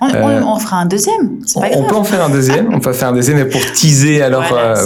[0.00, 1.38] on, on, on, fera un deuxième.
[1.54, 1.82] On, pas grave.
[1.82, 4.44] on, peut en faire un deuxième, on peut faire un deuxième, mais pour teaser alors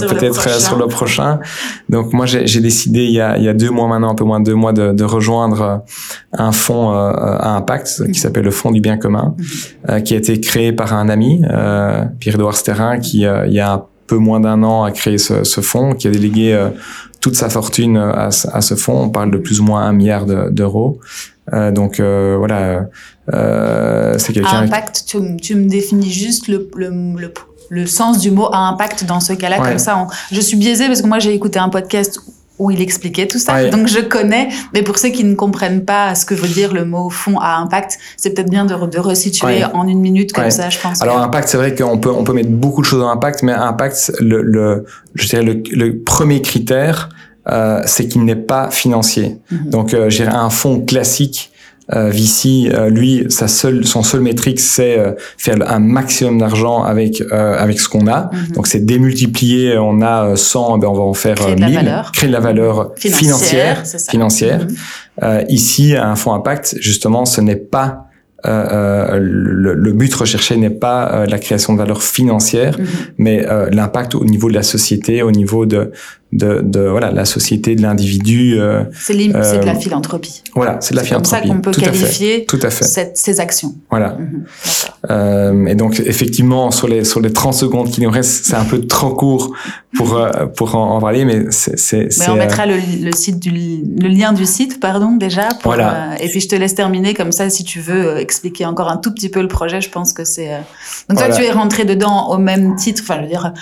[0.08, 1.40] peut-être sur le prochain.
[1.88, 4.24] Donc moi j'ai décidé il y, a, il y a deux mois maintenant, un peu
[4.24, 5.82] moins de deux mois, de, de rejoindre
[6.32, 8.14] un fonds à impact qui mhm.
[8.14, 9.34] s'appelle le Fonds du bien commun,
[9.88, 10.02] mhm.
[10.02, 11.42] qui a été créé par un ami,
[12.20, 13.84] Pierre-Edouard Sterrin, qui il y a un
[14.14, 16.68] peu moins d'un an à créer ce, ce, fonds, qui a délégué euh,
[17.20, 19.00] toute sa fortune à, à, ce fonds.
[19.02, 21.00] On parle de plus ou moins un milliard d'euros.
[21.52, 22.86] Euh, donc euh, voilà,
[23.32, 24.62] euh, c'est quelqu'un.
[24.62, 27.32] Impact, tu, tu, me définis juste le, le, le,
[27.70, 30.06] le, sens du mot à impact dans ce cas-là, comme ça.
[30.30, 32.20] je suis biaisée parce que moi j'ai écouté un podcast
[32.58, 33.68] où il expliquait tout ça.
[33.70, 36.84] Donc je connais, mais pour ceux qui ne comprennent pas ce que veut dire le
[36.84, 40.70] mot fond à impact, c'est peut-être bien de, de resituer en une minute comme ça,
[40.70, 41.02] je pense.
[41.02, 43.52] Alors impact, c'est vrai qu'on peut on peut mettre beaucoup de choses en impact, mais
[43.52, 44.84] impact, le, le
[45.14, 47.08] je dirais le, le premier critère,
[47.48, 49.38] euh, c'est qu'il n'est pas financier.
[49.52, 49.70] Mm-hmm.
[49.70, 51.50] Donc euh, j'ai un fonds classique
[51.92, 56.82] euh, Vici, euh, lui, sa seule, son seul métrique, c'est euh, faire un maximum d'argent
[56.82, 58.30] avec euh, avec ce qu'on a.
[58.32, 58.54] Mhm.
[58.54, 59.76] Donc c'est démultiplier.
[59.76, 63.82] On a 100, ben on va en faire créer 1000, créer de la valeur financière.
[64.08, 64.66] Financière.
[65.20, 65.44] Mhm.
[65.48, 68.06] ici, un fonds impact, justement, ce n'est pas
[68.46, 72.86] euh, le, le, but recherché n'est pas la création de valeur financière, mhm.
[73.18, 75.92] mais l'impact au niveau de la société, au niveau de
[76.34, 78.58] de, de voilà la société de l'individu.
[78.58, 79.32] Euh, c'est de
[79.64, 80.42] la euh, philanthropie.
[80.54, 81.30] Voilà, c'est de la philanthropie.
[81.30, 82.84] C'est comme ça qu'on peut Tout qualifier Tout à fait.
[82.84, 83.74] Cette, ces actions.
[83.88, 84.18] Voilà.
[84.18, 84.44] Mhm.
[85.10, 88.64] euh, et donc effectivement sur les sur les 30 secondes qui nous restent, c'est un
[88.64, 89.54] peu trop court
[89.96, 92.08] pour euh, pour en, en, parler, mais c'est.
[92.18, 95.48] Mais on mettra le, le, site du le lien du site, pardon déjà.
[95.60, 96.20] Pour, voilà.
[96.20, 99.14] et puis je te laisse terminer comme ça si tu veux expliquer encore un tout
[99.14, 99.80] petit peu le projet.
[99.80, 100.50] Je pense que c'est.
[101.08, 103.52] Donc toi tu es rentré dedans au même titre, enfin je veux dire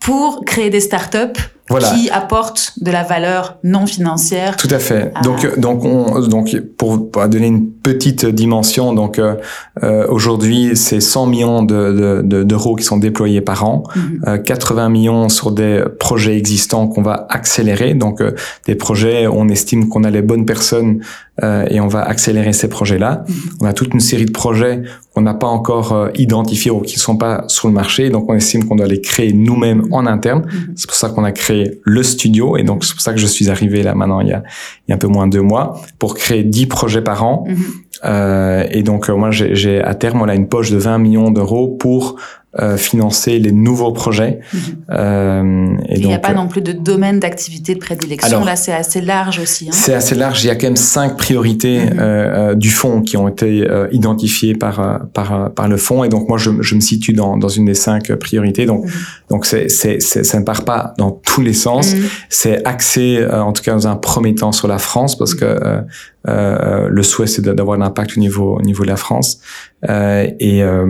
[0.00, 1.38] pour créer des startups
[1.68, 4.56] qui apporte de la valeur non financière.
[4.56, 5.12] Tout à fait.
[5.22, 9.34] Donc, donc, on, donc, pour, pour, donner une petite dimension, donc euh,
[9.82, 14.88] euh aujourd'hui, c'est 100 millions de, de, d'euros qui sont déployés par an, mm 80
[14.88, 17.94] millions sur des projets existants qu'on va accélérer.
[17.94, 18.32] Donc, euh,
[18.66, 21.00] des projets, on estime qu'on a les bonnes personnes
[21.42, 23.24] euh, et on va accélérer ces projets-là.
[23.28, 23.34] Mhm.
[23.60, 24.82] On a toute une série de projets
[25.14, 28.34] qu'on n'a pas encore euh, identifiés ou qui sont pas sur le marché, donc on
[28.34, 30.42] estime qu'on doit les créer nous-mêmes en interne.
[30.46, 30.72] Mhm.
[30.74, 33.26] C'est pour ça qu'on a créé le studio et donc c'est pour ça que je
[33.26, 34.42] suis arrivé là maintenant il y a,
[34.86, 37.44] il y a un peu moins de deux mois pour créer 10 projets par an.
[37.46, 37.56] Mhm.
[38.04, 41.68] Euh, et donc moi j'ai à terme on a une poche de 20 millions d'euros
[41.68, 42.16] pour
[42.58, 44.40] euh, financer les nouveaux projets.
[44.54, 44.60] Mhm.
[44.90, 48.42] Euh, et il n'y a pas non plus de domaine d'activité de prédilection.
[48.42, 49.66] Là, c'est assez large aussi.
[49.68, 49.74] Hein.
[49.74, 50.42] C'est assez large.
[50.42, 51.96] Il y a quand même cinq priorités mhm.
[52.00, 56.04] euh, du fonds qui ont été identifiées par par par le fonds.
[56.04, 58.64] Et donc moi, je, je me situe dans dans une des cinq priorités.
[58.64, 58.92] Donc mhm.
[59.28, 61.94] donc c'est c'est ça ne part pas dans tous les sens.
[62.30, 65.84] C'est axé en tout cas dans un premier temps sur la France parce que
[66.26, 69.40] euh, le souhait c'est d'avoir un impact au niveau au niveau de la France
[69.88, 70.84] euh, et euh,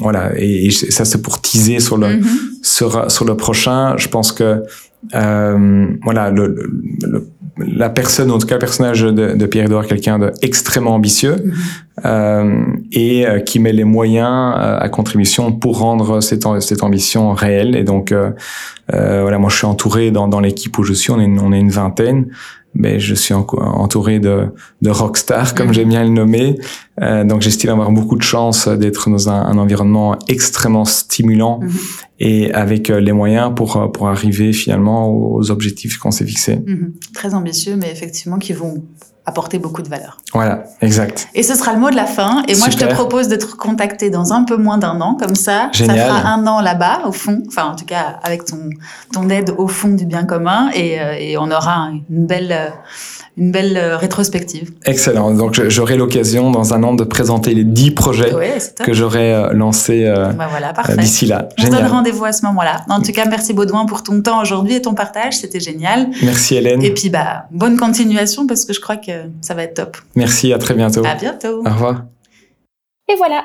[0.00, 2.28] voilà et, et, ça c'est pour teaser sur le mm -hmm.
[2.76, 4.48] sur sur le prochain je pense que
[5.22, 6.44] euh, voilà le,
[7.12, 7.18] le,
[7.82, 11.50] la personne en tout cas le personnage de, de Pierre Edouard quelqu'un d'extrêmement ambitieux mm
[11.50, 11.89] -hmm.
[12.04, 18.14] Et qui met les moyens à contribution pour rendre cette, cette ambition réelle et donc
[18.88, 21.60] voilà moi je suis entouré dans, dans l'équipe où je suis on est on est
[21.60, 22.26] une vingtaine
[22.74, 24.46] mais je suis entouré de,
[24.82, 25.74] de rockstars, comme mm.
[25.74, 26.58] j'aime bien le nommer.
[27.00, 32.04] Euh, donc j'estime avoir beaucoup de chance d'être dans un, un, environnement extrêmement stimulant mm-hmm.
[32.20, 36.56] et avec euh, les moyens pour, euh, pour arriver finalement aux objectifs qu'on s'est fixés.
[36.56, 37.12] Mm-hmm.
[37.14, 38.84] Très ambitieux, mais effectivement qui vont
[39.30, 40.18] apporter beaucoup de valeur.
[40.34, 41.28] Voilà, exact.
[41.34, 42.42] Et ce sera le mot de la fin.
[42.48, 45.70] Et moi, je te propose d'être contacté dans un peu moins d'un an, comme ça.
[45.72, 45.98] Génial.
[45.98, 47.42] Ça fera un an là-bas, au fond.
[47.48, 48.70] Enfin, en tout cas, avec ton,
[49.12, 50.70] ton aide au fond du bien commun.
[50.74, 52.68] Et, euh, et on aura une belle, euh,
[53.40, 54.70] une belle euh, rétrospective.
[54.84, 55.32] Excellent.
[55.32, 60.04] Donc, j'aurai l'occasion dans un an de présenter les dix projets ouais, que j'aurai lancés
[60.36, 61.48] bah voilà, d'ici là.
[61.58, 62.84] On se donne rendez-vous à ce moment-là.
[62.88, 65.38] En tout cas, merci Baudouin pour ton temps aujourd'hui et ton partage.
[65.38, 66.08] C'était génial.
[66.22, 66.82] Merci Hélène.
[66.82, 69.96] Et puis, bah, bonne continuation parce que je crois que ça va être top.
[70.14, 71.02] Merci, à très bientôt.
[71.04, 71.62] À bientôt.
[71.66, 72.04] Au revoir.
[73.10, 73.44] Et voilà,